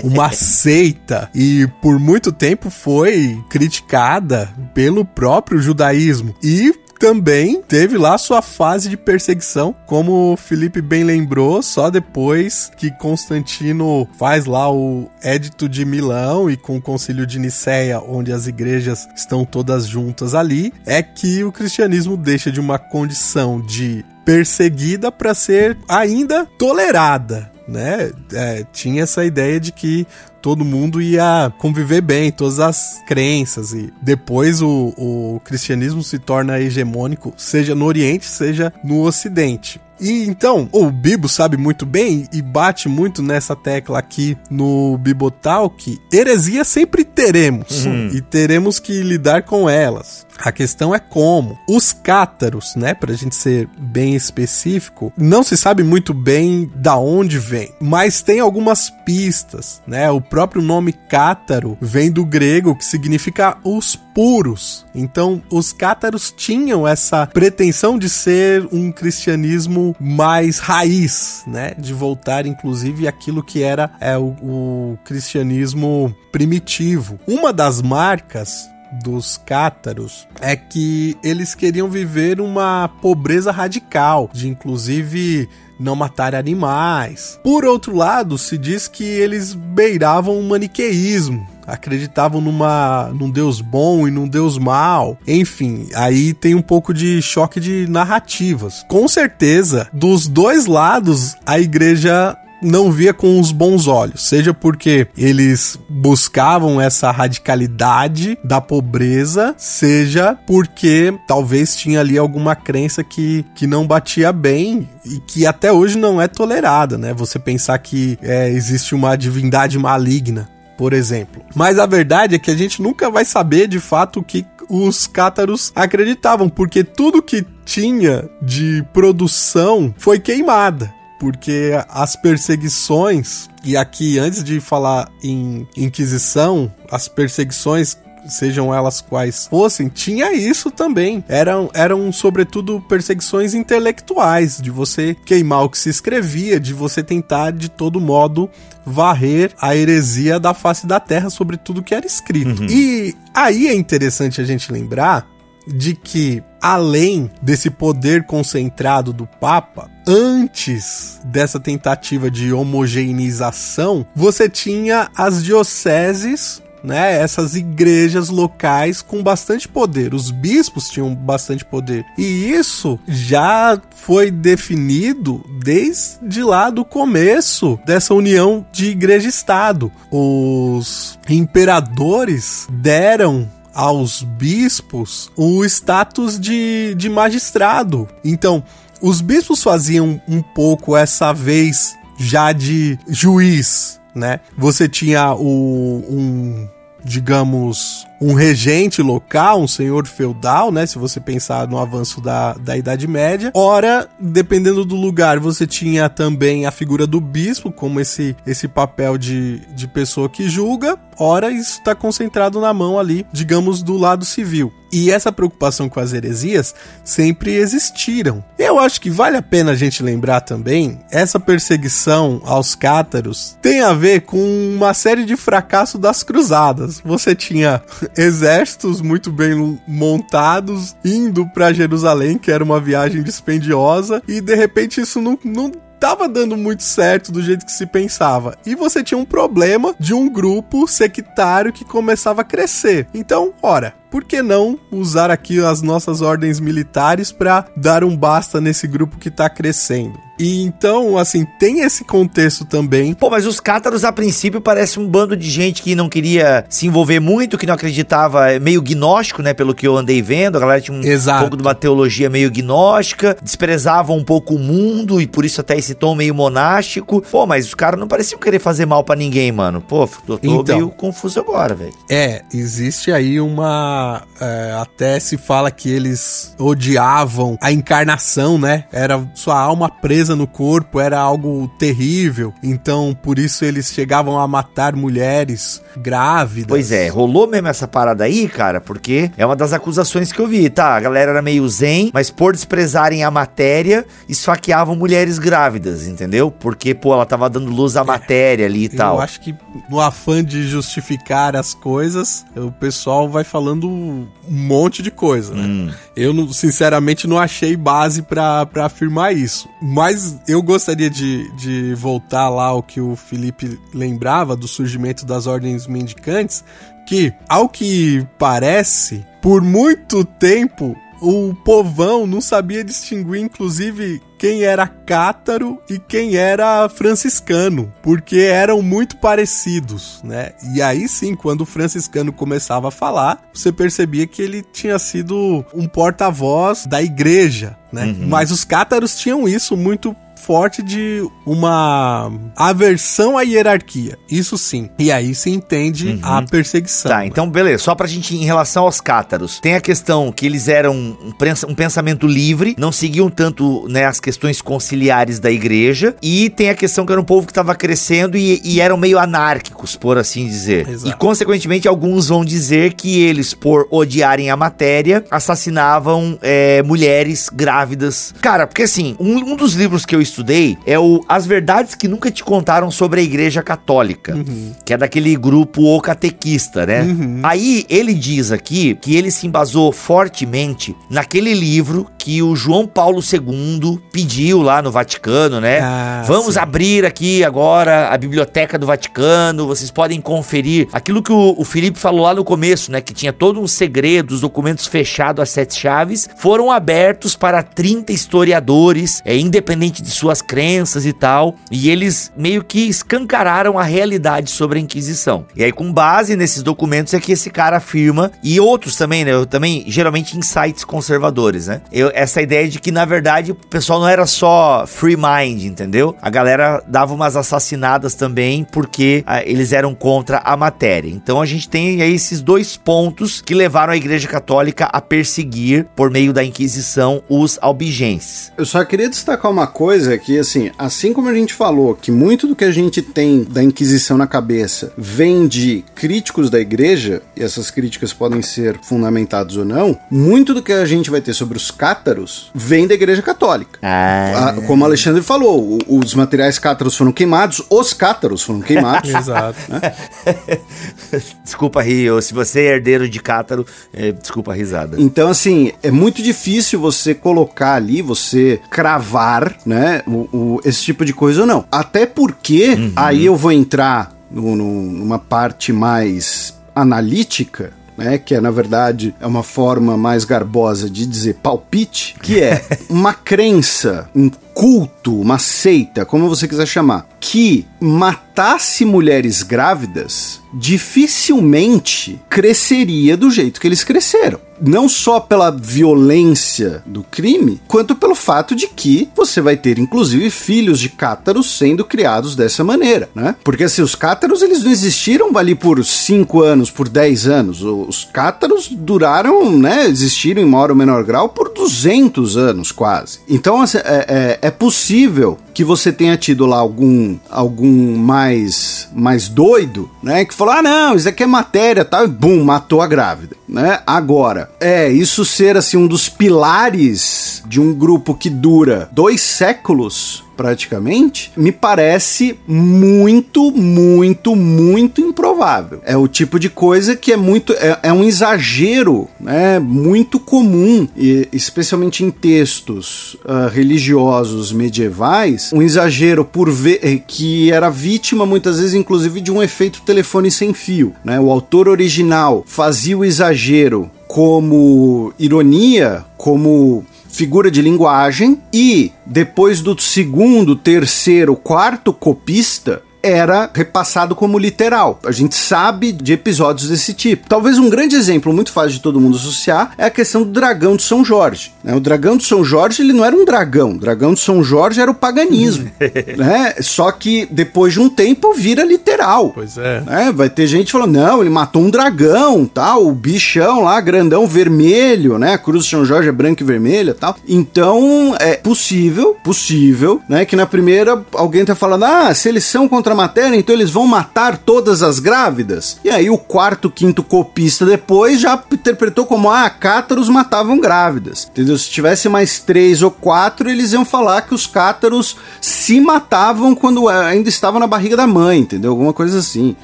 [0.03, 6.33] Uma seita e por muito tempo foi criticada pelo próprio judaísmo.
[6.41, 12.71] E também teve lá sua fase de perseguição, como o Felipe bem lembrou, só depois
[12.75, 18.31] que Constantino faz lá o Édito de Milão e com o Concílio de Nicéia, onde
[18.31, 24.03] as igrejas estão todas juntas ali, é que o cristianismo deixa de uma condição de
[24.25, 28.11] perseguida para ser ainda tolerada né?
[28.33, 30.07] É, tinha essa ideia de que
[30.41, 33.73] todo mundo ia conviver bem, todas as crenças.
[33.73, 39.81] E depois o, o cristianismo se torna hegemônico, seja no Oriente, seja no Ocidente.
[39.99, 45.99] E então, o Bibo sabe muito bem e bate muito nessa tecla aqui no Bibotalk.
[46.11, 48.09] Heresia sempre teremos uhum.
[48.13, 50.25] e teremos que lidar com elas.
[50.39, 51.57] A questão é como.
[51.67, 57.39] Os cátaros, né, pra gente ser bem específico, não se sabe muito bem da onde
[57.39, 60.09] vem, mas tem algumas pistas, né?
[60.11, 64.83] O próprio nome cátaro vem do grego que significa os puros.
[64.95, 71.75] Então, os cátaros tinham essa pretensão de ser um cristianismo mais raiz, né?
[71.77, 77.19] De voltar inclusive aquilo que era é, o, o cristianismo primitivo.
[77.27, 78.67] Uma das marcas
[79.03, 85.47] dos cátaros é que eles queriam viver uma pobreza radical, de inclusive
[85.79, 87.39] não matar animais.
[87.43, 94.07] Por outro lado, se diz que eles beiravam o maniqueísmo, acreditavam numa num deus bom
[94.07, 95.17] e num deus mal.
[95.27, 98.85] Enfim, aí tem um pouco de choque de narrativas.
[98.87, 105.07] Com certeza, dos dois lados, a igreja não via com os bons olhos, seja porque
[105.15, 113.67] eles buscavam essa radicalidade da pobreza, seja porque talvez tinha ali alguma crença que, que
[113.67, 117.13] não batia bem e que até hoje não é tolerada, né?
[117.13, 121.43] Você pensar que é, existe uma divindade maligna por exemplo.
[121.55, 125.07] Mas a verdade é que a gente nunca vai saber de fato o que os
[125.07, 134.19] cátaros acreditavam, porque tudo que tinha de produção foi queimada porque as perseguições, e aqui
[134.19, 137.97] antes de falar em Inquisição, as perseguições
[138.29, 141.23] sejam elas quais fossem, tinha isso também.
[141.27, 147.51] Eram, eram sobretudo, perseguições intelectuais, de você queimar o que se escrevia, de você tentar
[147.51, 148.49] de todo modo
[148.85, 152.61] varrer a heresia da face da terra sobre tudo que era escrito.
[152.61, 152.67] Uhum.
[152.69, 155.27] E aí é interessante a gente lembrar
[155.67, 165.09] de que, além desse poder concentrado do Papa, antes dessa tentativa de homogeneização, você tinha
[165.15, 170.13] as dioceses né, essas igrejas locais com bastante poder.
[170.13, 172.05] Os bispos tinham bastante poder.
[172.17, 179.91] E isso já foi definido desde lá do começo dessa união de igreja e Estado.
[180.11, 188.07] Os imperadores deram aos bispos o status de, de magistrado.
[188.25, 188.63] Então,
[189.01, 194.39] os bispos faziam um pouco essa vez já de juiz, né?
[194.57, 196.67] Você tinha o, um,
[197.03, 200.85] digamos, um regente local, um senhor feudal, né?
[200.85, 203.51] Se você pensar no avanço da, da Idade Média.
[203.53, 209.17] Ora, dependendo do lugar, você tinha também a figura do bispo, como esse, esse papel
[209.17, 210.97] de, de pessoa que julga.
[211.19, 214.71] Ora, isso está concentrado na mão ali, digamos, do lado civil.
[214.91, 218.43] E essa preocupação com as heresias sempre existiram.
[218.57, 223.81] Eu acho que vale a pena a gente lembrar também, essa perseguição aos cátaros tem
[223.81, 224.39] a ver com
[224.73, 227.01] uma série de fracassos das cruzadas.
[227.03, 227.81] Você tinha
[228.15, 235.01] exércitos muito bem montados indo para Jerusalém, que era uma viagem dispendiosa, e de repente
[235.01, 238.57] isso não, não tava dando muito certo do jeito que se pensava.
[238.65, 243.07] E você tinha um problema de um grupo sectário que começava a crescer.
[243.13, 248.61] Então, ora, por que não usar aqui as nossas ordens militares para dar um basta
[248.61, 250.27] nesse grupo que tá crescendo?
[250.39, 253.13] E então, assim, tem esse contexto também.
[253.13, 256.85] Pô, mas os cátaros a princípio parece um bando de gente que não queria se
[256.85, 260.57] envolver muito, que não acreditava, é meio gnóstico, né, pelo que eu andei vendo.
[260.57, 261.41] A galera tinha um Exato.
[261.41, 265.75] pouco de uma teologia meio gnóstica, desprezavam um pouco o mundo e por isso até
[265.75, 267.21] esse tom meio monástico.
[267.31, 269.81] Pô, mas os caras não pareciam querer fazer mal para ninguém, mano.
[269.81, 271.93] Pô, eu tô então, meio confuso agora, velho.
[272.09, 273.96] É, existe aí uma
[274.39, 278.85] é, até se fala que eles odiavam a encarnação, né?
[278.91, 282.53] Era sua alma presa no corpo, era algo terrível.
[282.63, 286.67] Então, por isso eles chegavam a matar mulheres grávidas.
[286.67, 290.47] Pois é, rolou mesmo essa parada aí, cara, porque é uma das acusações que eu
[290.47, 290.95] vi, tá?
[290.95, 296.51] A galera era meio zen, mas por desprezarem a matéria, esfaqueavam mulheres grávidas, entendeu?
[296.51, 299.15] Porque, pô, ela tava dando luz à é, matéria ali e tal.
[299.15, 299.55] Eu acho que
[299.89, 305.63] no afã de justificar as coisas, o pessoal vai falando um monte de coisa, né?
[305.63, 305.91] Hum.
[306.15, 309.67] Eu, sinceramente, não achei base para afirmar isso.
[309.81, 315.47] Mas eu gostaria de, de voltar lá ao que o Felipe lembrava do surgimento das
[315.47, 316.63] ordens mendicantes,
[317.07, 324.87] que, ao que parece, por muito tempo o povão não sabia distinguir, inclusive, quem era
[324.87, 330.51] cátaro e quem era franciscano, porque eram muito parecidos, né?
[330.73, 335.65] E aí sim, quando o franciscano começava a falar, você percebia que ele tinha sido
[335.73, 338.05] um porta-voz da igreja, né?
[338.05, 338.27] Uhum.
[338.27, 344.17] Mas os cátaros tinham isso muito forte de uma aversão à hierarquia.
[344.29, 344.89] Isso sim.
[344.97, 346.19] E aí se entende uhum.
[346.23, 347.11] a perseguição.
[347.11, 347.83] Tá, então beleza.
[347.83, 351.33] Só pra gente, em relação aos cátaros, tem a questão que eles eram um,
[351.67, 356.75] um pensamento livre, não seguiam tanto né, as questões conciliares da igreja, e tem a
[356.75, 360.45] questão que era um povo que estava crescendo e, e, eram meio anárquicos, por assim
[360.45, 360.87] dizer.
[360.87, 361.09] Exato.
[361.09, 368.33] E consequentemente, alguns vão dizer que eles, por odiarem a matéria, assassinavam é, mulheres grávidas.
[368.41, 372.07] Cara, porque assim, um, um dos livros que eu estudei é o As Verdades que
[372.07, 374.73] Nunca Te Contaram sobre a Igreja Católica, uhum.
[374.85, 377.01] que é daquele grupo O Catequista, né?
[377.01, 377.39] Uhum.
[377.43, 383.21] Aí ele diz aqui que ele se embasou fortemente naquele livro que o João Paulo
[383.21, 385.79] II pediu lá no Vaticano, né?
[385.79, 386.59] Ah, Vamos sim.
[386.59, 391.97] abrir aqui agora a Biblioteca do Vaticano, vocês podem conferir aquilo que o, o Felipe
[391.97, 392.99] falou lá no começo, né?
[392.99, 398.11] Que tinha todo um segredo, os documentos fechados às sete chaves, foram abertos para 30
[398.11, 404.51] historiadores, é, independente de suas crenças e tal, e eles meio que escancararam a realidade
[404.51, 405.45] sobre a Inquisição.
[405.55, 409.31] E aí, com base nesses documentos, é que esse cara afirma, e outros também, né?
[409.31, 411.81] Eu também, geralmente, insights conservadores, né?
[411.91, 416.15] Eu, essa ideia de que, na verdade, o pessoal não era só free mind, entendeu?
[416.21, 421.09] A galera dava umas assassinadas também porque ah, eles eram contra a matéria.
[421.09, 425.85] Então a gente tem aí esses dois pontos que levaram a Igreja Católica a perseguir,
[425.95, 428.51] por meio da Inquisição, os albigenses.
[428.57, 432.11] Eu só queria destacar uma coisa coisa que, assim, assim como a gente falou que
[432.11, 437.21] muito do que a gente tem da Inquisição na cabeça vem de críticos da igreja,
[437.35, 441.33] e essas críticas podem ser fundamentadas ou não, muito do que a gente vai ter
[441.33, 443.79] sobre os cátaros vem da igreja católica.
[443.81, 444.49] Ah.
[444.57, 449.09] Ah, como o Alexandre falou, o- os materiais cátaros foram queimados, os cátaros foram queimados.
[449.13, 449.57] Exato.
[451.43, 452.21] desculpa, Rio.
[452.21, 454.97] Se você é herdeiro de Cátaro, é, desculpa a risada.
[454.99, 460.27] Então, assim, é muito difícil você colocar ali, você cravar, né, o,
[460.57, 461.65] o- esse tipo de coisa ou não.
[461.71, 468.39] Até porque, aí eu vou entrar no- no- numa parte mais analítica, né, que é,
[468.41, 474.29] na verdade, é uma forma mais garbosa de dizer palpite, que é uma crença, um
[474.53, 483.59] culto, uma seita, como você quiser chamar, que matasse mulheres grávidas, dificilmente cresceria do jeito
[483.59, 484.39] que eles cresceram.
[484.61, 490.29] Não só pela violência do crime, quanto pelo fato de que você vai ter, inclusive,
[490.29, 493.35] filhos de cátaros sendo criados dessa maneira, né?
[493.43, 497.61] Porque assim, os cátaros eles não existiram ali por 5 anos, por 10 anos.
[497.61, 499.87] Os cátaros duraram, né?
[499.87, 503.19] Existiram em maior ou menor grau por 200 anos quase.
[503.27, 509.27] Então assim, é, é, é possível que você tenha tido lá algum algum mais mais
[509.27, 512.87] doido, né, que falou: "Ah, não, isso aqui é matéria", tal, e bum, matou a
[512.87, 513.79] grávida, né?
[513.85, 520.25] Agora, é, isso ser assim um dos pilares de um grupo que dura dois séculos
[520.37, 525.81] praticamente, me parece muito, muito, muito improvável.
[525.83, 527.53] É o tipo de coisa que é muito.
[527.53, 529.57] É, é um exagero, né?
[529.57, 537.51] Muito comum, e, especialmente em textos ah, religiosos medievais, um exagero por ver eh, que
[537.51, 540.93] era vítima muitas vezes, inclusive, de um efeito telefone sem fio.
[541.03, 541.19] Né?
[541.19, 549.79] O autor original fazia o exagero como ironia, como figura de linguagem e depois do
[549.79, 554.99] segundo, terceiro, quarto copista era repassado como literal.
[555.05, 557.27] A gente sabe de episódios desse tipo.
[557.27, 560.75] Talvez um grande exemplo muito fácil de todo mundo associar é a questão do dragão
[560.75, 561.53] de São Jorge.
[561.63, 561.75] né?
[561.75, 563.71] O dragão de São Jorge ele não era um dragão.
[563.71, 565.69] O dragão de São Jorge era o paganismo.
[566.17, 566.55] né?
[566.61, 569.29] Só que depois de um tempo vira literal.
[569.29, 569.83] Pois é.
[569.87, 574.27] É, vai ter gente falando, não, ele matou um dragão, tal, o bichão lá, grandão,
[574.27, 575.33] vermelho, né?
[575.33, 577.15] A cruz de São Jorge é branca e vermelha, tal.
[577.27, 580.25] Então, é possível, possível, né?
[580.25, 583.71] Que na primeira alguém tá falando, ah, se eles são contra a matéria, então eles
[583.71, 585.79] vão matar todas as grávidas.
[585.83, 591.57] E aí o quarto, quinto copista depois já interpretou como, ah, cátaros matavam grávidas, entendeu?
[591.57, 596.87] Se tivesse mais três ou quatro, eles iam falar que os cátaros se matavam quando
[596.89, 598.71] ainda estavam na barriga da mãe, entendeu?
[598.71, 599.55] Alguma coisa assim.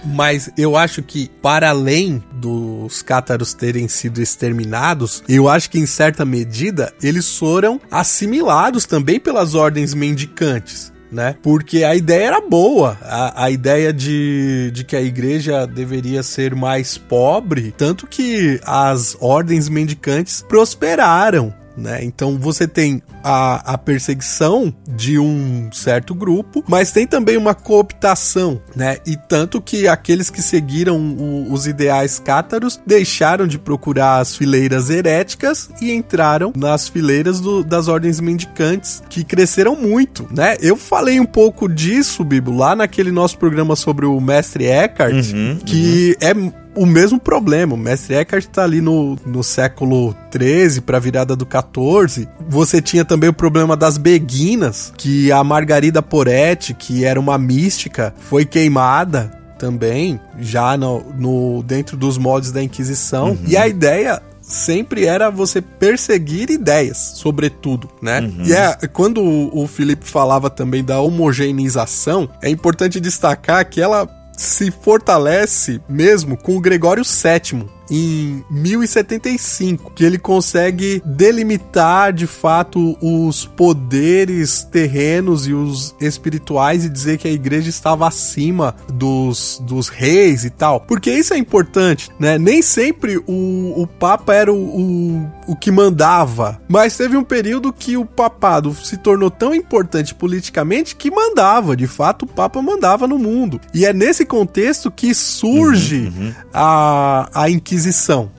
[0.05, 5.85] Mas eu acho que, para além dos cátaros terem sido exterminados, eu acho que, em
[5.85, 10.92] certa medida, eles foram assimilados também pelas ordens mendicantes.
[11.13, 11.35] Né?
[11.43, 16.55] Porque a ideia era boa, a, a ideia de, de que a igreja deveria ser
[16.55, 22.03] mais pobre, tanto que as ordens mendicantes prosperaram, né?
[22.03, 28.61] Então você tem a, a perseguição de um certo grupo, mas tem também uma cooptação,
[28.75, 28.97] né?
[29.05, 34.89] E tanto que aqueles que seguiram o- os ideais cátaros deixaram de procurar as fileiras
[34.89, 40.55] heréticas e entraram nas fileiras do- das ordens mendicantes, que cresceram muito, né?
[40.61, 45.25] Eu falei um pouco disso, Bibo, lá naquele nosso programa sobre o mestre Eckhart,
[45.65, 46.33] que é
[46.75, 47.75] o mesmo problema.
[47.75, 52.27] O mestre Eckhart tá ali no, no século 13 para virada do 14.
[52.47, 58.13] Você tinha também o problema das beguinas, que a Margarida Poretti, que era uma mística,
[58.17, 63.37] foi queimada também, já no, no dentro dos moldes da Inquisição.
[63.47, 68.29] E a ideia sempre era você perseguir ideias, sobretudo, né?
[68.45, 74.05] E é, quando o, o Felipe falava também da homogeneização, é importante destacar que ela
[74.37, 82.97] se fortalece mesmo com o Gregório VII em 1075, que ele consegue delimitar de fato
[82.99, 89.89] os poderes terrenos e os espirituais e dizer que a igreja estava acima dos, dos
[89.89, 90.79] reis e tal.
[90.79, 92.39] Porque isso é importante, né?
[92.39, 97.71] Nem sempre o, o Papa era o, o, o que mandava, mas teve um período
[97.71, 103.07] que o papado se tornou tão importante politicamente que mandava, de fato o Papa mandava
[103.07, 103.61] no mundo.
[103.71, 106.11] E é nesse contexto que surge
[106.51, 107.82] a, a Inquisição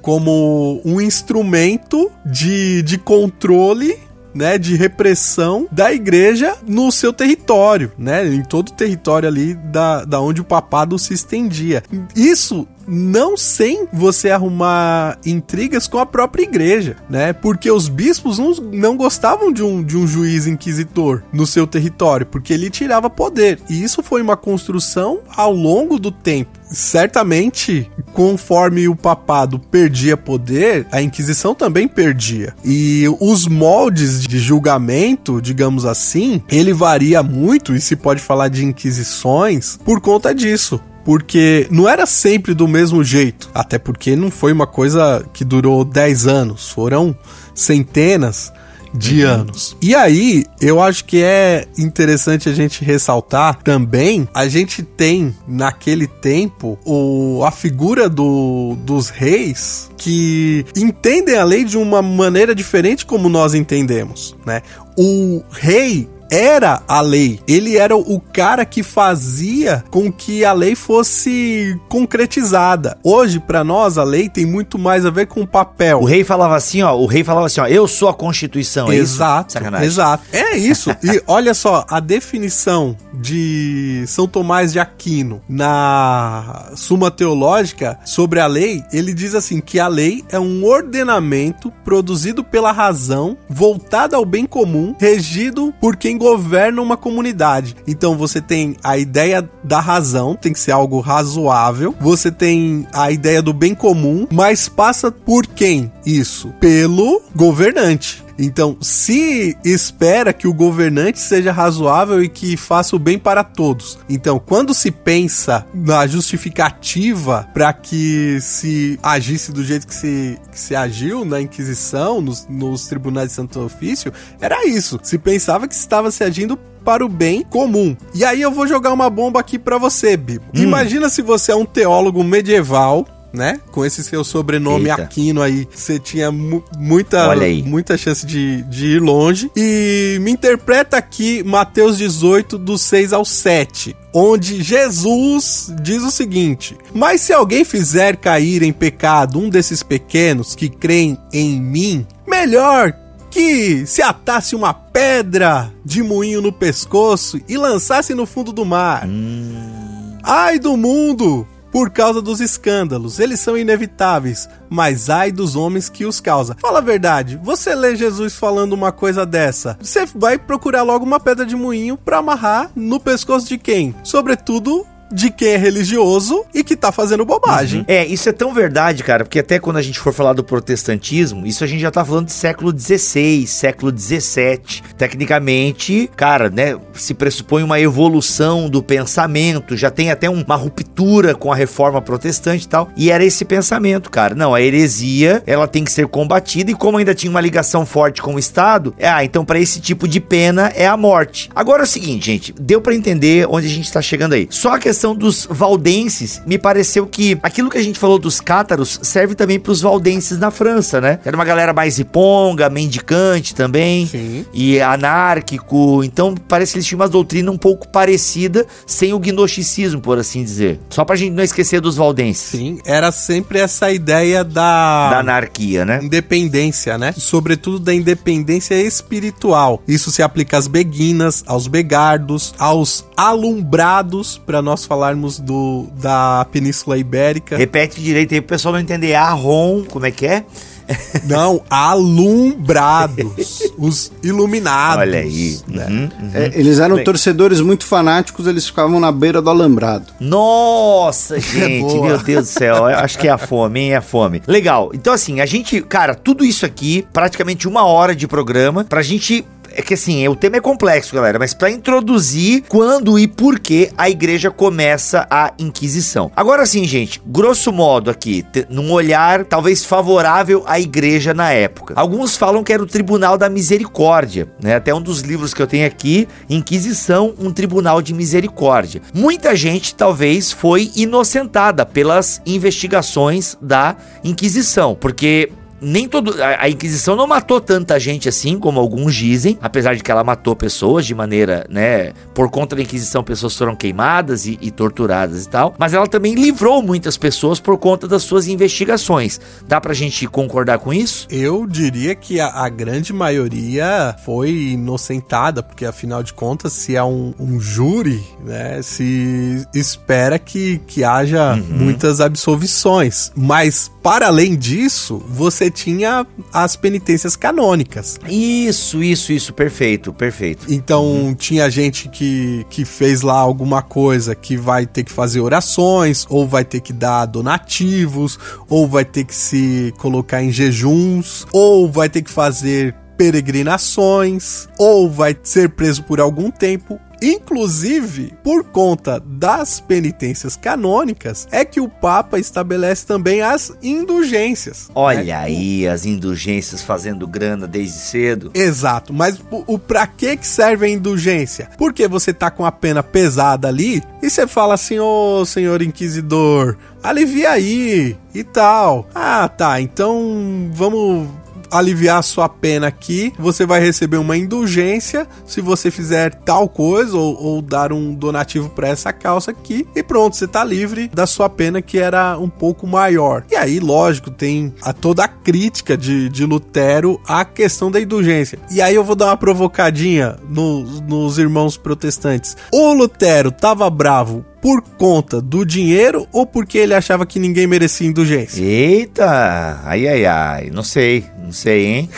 [0.00, 3.98] como um instrumento de, de controle
[4.34, 10.04] né, de repressão da igreja no seu território, né, em todo o território ali da,
[10.04, 11.82] da onde o papado se estendia.
[12.16, 17.32] Isso não sem você arrumar intrigas com a própria igreja, né?
[17.32, 22.26] Porque os bispos não, não gostavam de um, de um juiz inquisitor no seu território,
[22.26, 23.60] porque ele tirava poder.
[23.68, 30.86] E isso foi uma construção ao longo do tempo certamente, conforme o papado perdia poder,
[30.90, 32.54] a Inquisição também perdia.
[32.64, 38.64] E os moldes de julgamento, digamos assim, ele varia muito, e se pode falar de
[38.64, 44.52] inquisições, por conta disso porque não era sempre do mesmo jeito, até porque não foi
[44.52, 47.16] uma coisa que durou 10 anos, foram
[47.54, 48.52] centenas
[48.94, 49.30] de uhum.
[49.30, 49.76] anos.
[49.82, 56.06] E aí, eu acho que é interessante a gente ressaltar também, a gente tem naquele
[56.06, 63.04] tempo o, a figura do, dos reis que entendem a lei de uma maneira diferente
[63.04, 64.62] como nós entendemos, né?
[64.96, 67.38] O rei era a lei.
[67.46, 72.98] Ele era o cara que fazia com que a lei fosse concretizada.
[73.04, 76.00] Hoje, para nós, a lei tem muito mais a ver com o papel.
[76.00, 76.96] O rei falava assim, ó.
[76.96, 77.66] O rei falava assim, ó.
[77.66, 78.90] Eu sou a Constituição.
[78.90, 79.50] É exato.
[79.50, 79.58] Isso?
[79.58, 79.86] Sacanagem.
[79.86, 80.24] Exato.
[80.32, 80.90] É isso.
[81.04, 88.46] e olha só, a definição de São Tomás de Aquino na Suma Teológica sobre a
[88.46, 94.24] lei, ele diz assim que a lei é um ordenamento produzido pela razão, voltado ao
[94.24, 97.76] bem comum, regido por quem governa uma comunidade.
[97.86, 101.94] Então você tem a ideia da razão, tem que ser algo razoável.
[102.00, 106.48] Você tem a ideia do bem comum, mas passa por quem isso?
[106.58, 108.23] Pelo governante.
[108.38, 113.98] Então, se espera que o governante seja razoável e que faça o bem para todos.
[114.08, 120.58] Então, quando se pensa na justificativa para que se agisse do jeito que se, que
[120.58, 124.98] se agiu na Inquisição, nos, nos tribunais de Santo Ofício, era isso.
[125.02, 127.96] Se pensava que estava se agindo para o bem comum.
[128.14, 130.44] E aí eu vou jogar uma bomba aqui para você, Bibo.
[130.54, 130.62] Hum.
[130.62, 133.60] Imagina se você é um teólogo medieval né?
[133.70, 135.02] Com esse seu sobrenome Eita.
[135.02, 139.50] Aquino aí, você tinha mu muita, muita chance de, de ir longe.
[139.56, 146.76] E me interpreta aqui Mateus 18, do 6 ao 7 onde Jesus diz o seguinte:
[146.94, 152.94] Mas se alguém fizer cair em pecado um desses pequenos que creem em mim, melhor
[153.34, 159.04] que se atasse uma pedra de moinho no pescoço e lançasse no fundo do mar.
[159.08, 160.16] Hum.
[160.22, 163.18] Ai do mundo por causa dos escândalos.
[163.18, 166.56] Eles são inevitáveis, mas ai dos homens que os causa.
[166.60, 171.18] Fala a verdade, você lê Jesus falando uma coisa dessa, você vai procurar logo uma
[171.18, 173.92] pedra de moinho para amarrar no pescoço de quem?
[174.04, 177.80] Sobretudo de quem é religioso e que tá fazendo bobagem.
[177.80, 177.86] Uhum.
[177.86, 181.46] É, isso é tão verdade, cara, porque até quando a gente for falar do protestantismo,
[181.46, 184.82] isso a gente já tá falando de século XVI, século XVII.
[184.98, 191.52] Tecnicamente, cara, né, se pressupõe uma evolução do pensamento, já tem até uma ruptura com
[191.52, 192.90] a reforma protestante e tal.
[192.96, 194.34] E era esse pensamento, cara.
[194.34, 198.20] Não, a heresia, ela tem que ser combatida e como ainda tinha uma ligação forte
[198.20, 201.50] com o Estado, é, ah, então para esse tipo de pena é a morte.
[201.54, 204.48] Agora é o seguinte, gente, deu para entender onde a gente tá chegando aí.
[204.50, 208.40] Só a questão questão dos valdenses, me pareceu que aquilo que a gente falou dos
[208.40, 211.18] cátaros serve também para os valdenses na França, né?
[211.22, 214.46] Era uma galera mais hiponga, mendicante também, Sim.
[214.54, 216.02] e anárquico.
[216.02, 220.42] Então parece que eles tinham uma doutrina um pouco parecida, sem o gnosticismo, por assim
[220.42, 220.80] dizer.
[220.88, 222.58] Só pra gente não esquecer dos valdenses.
[222.58, 225.10] Sim, era sempre essa ideia da.
[225.10, 226.00] Da anarquia, né?
[226.02, 227.12] Independência, né?
[227.14, 229.82] Sobretudo da independência espiritual.
[229.86, 236.98] Isso se aplica às beguinas, aos begardos, aos alumbrados, para nós falarmos do, da Península
[236.98, 237.56] Ibérica.
[237.56, 239.14] Repete direito aí pro pessoal não entender.
[239.14, 240.44] Arrom, como é que é?
[241.24, 243.62] Não, alumbrados.
[243.78, 245.00] os iluminados.
[245.00, 245.58] Olha aí.
[245.66, 245.86] Né?
[245.86, 246.30] Uhum, uhum.
[246.34, 250.06] É, eles eram Bem, torcedores muito fanáticos, eles ficavam na beira do alambrado.
[250.20, 252.86] Nossa, gente, meu Deus do céu.
[252.86, 253.92] acho que é a fome, hein?
[253.92, 254.42] É a fome.
[254.46, 254.90] Legal.
[254.92, 259.44] Então, assim, a gente, cara, tudo isso aqui, praticamente uma hora de programa, pra gente
[259.76, 263.90] é que assim, o tema é complexo, galera, mas para introduzir quando e por que
[263.96, 266.30] a igreja começa a Inquisição.
[266.36, 271.94] Agora sim, gente, grosso modo aqui, num olhar talvez favorável à igreja na época.
[271.96, 274.76] Alguns falam que era o Tribunal da Misericórdia, né?
[274.76, 279.02] Até um dos livros que eu tenho aqui, Inquisição, um Tribunal de Misericórdia.
[279.12, 285.50] Muita gente talvez foi inocentada pelas investigações da Inquisição, porque
[285.80, 286.42] nem todo.
[286.42, 290.24] A, a, Inquisição não matou tanta gente assim, como alguns dizem, apesar de que ela
[290.24, 292.12] matou pessoas de maneira, né?
[292.34, 295.74] Por conta da Inquisição, pessoas foram queimadas e, e torturadas e tal.
[295.78, 299.40] Mas ela também livrou muitas pessoas por conta das suas investigações.
[299.66, 301.26] Dá pra gente concordar com isso?
[301.30, 307.02] Eu diria que a, a grande maioria foi inocentada, porque afinal de contas, se é
[307.02, 308.82] um, um júri, né?
[308.82, 311.78] Se espera que, que haja uhum.
[311.78, 313.32] muitas absolvições.
[313.34, 318.20] Mas, para além disso, você tinha as penitências canônicas.
[318.28, 320.66] Isso, isso, isso, perfeito, perfeito.
[320.68, 321.34] Então, uhum.
[321.34, 326.46] tinha gente que, que fez lá alguma coisa que vai ter que fazer orações, ou
[326.46, 328.38] vai ter que dar donativos,
[328.68, 335.10] ou vai ter que se colocar em jejuns, ou vai ter que fazer peregrinações, ou
[335.10, 341.88] vai ser preso por algum tempo, Inclusive, por conta das penitências canônicas, é que o
[341.88, 344.90] Papa estabelece também as indulgências.
[344.94, 345.32] Olha né?
[345.32, 348.50] aí, as indulgências fazendo grana desde cedo.
[348.52, 351.70] Exato, mas o, o pra que que serve a indulgência?
[351.78, 355.80] Porque você tá com a pena pesada ali e você fala assim, ô oh, senhor
[355.80, 359.08] inquisidor, alivia aí e tal.
[359.14, 361.28] Ah, tá, então vamos
[361.70, 367.16] aliviar a sua pena aqui, você vai receber uma indulgência se você fizer tal coisa
[367.16, 371.26] ou, ou dar um donativo para essa calça aqui e pronto, você tá livre da
[371.26, 373.44] sua pena que era um pouco maior.
[373.50, 378.58] E aí, lógico, tem a toda a crítica de, de Lutero à questão da indulgência.
[378.70, 382.56] E aí eu vou dar uma provocadinha nos, nos irmãos protestantes.
[382.72, 388.08] O Lutero tava bravo por conta do dinheiro ou porque ele achava que ninguém merecia
[388.08, 388.64] indulgência?
[388.64, 392.10] Eita, ai ai ai, não sei, não sei, hein?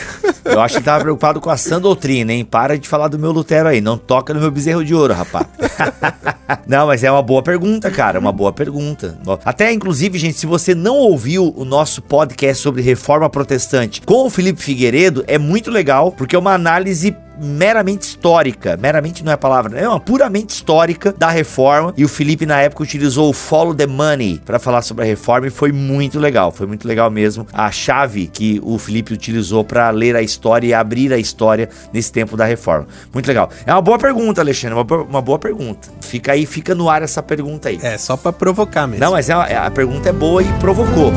[0.45, 2.45] Eu acho que tava preocupado com a sã doutrina, hein?
[2.45, 5.45] Para de falar do meu Lutero aí, não toca no meu bezerro de ouro, rapaz.
[6.65, 9.19] não, mas é uma boa pergunta, cara, uma boa pergunta.
[9.43, 14.29] Até, inclusive, gente, se você não ouviu o nosso podcast sobre reforma protestante com o
[14.29, 19.37] Felipe Figueiredo, é muito legal, porque é uma análise meramente histórica, meramente não é a
[19.37, 21.93] palavra, é uma puramente histórica da reforma.
[21.97, 25.47] E o Felipe na época utilizou o Follow the Money para falar sobre a reforma
[25.47, 29.89] e foi muito legal, foi muito legal mesmo a chave que o Felipe utilizou para
[29.89, 32.87] ler a história e abrir a história nesse tempo da reforma.
[33.13, 33.49] Muito legal.
[33.65, 35.89] É uma boa pergunta, Alexandre, uma, boa, uma boa pergunta.
[36.01, 37.79] Fica aí, fica no ar essa pergunta aí.
[37.81, 39.03] É só para provocar mesmo.
[39.03, 41.11] Não, mas é, a pergunta é boa e provocou.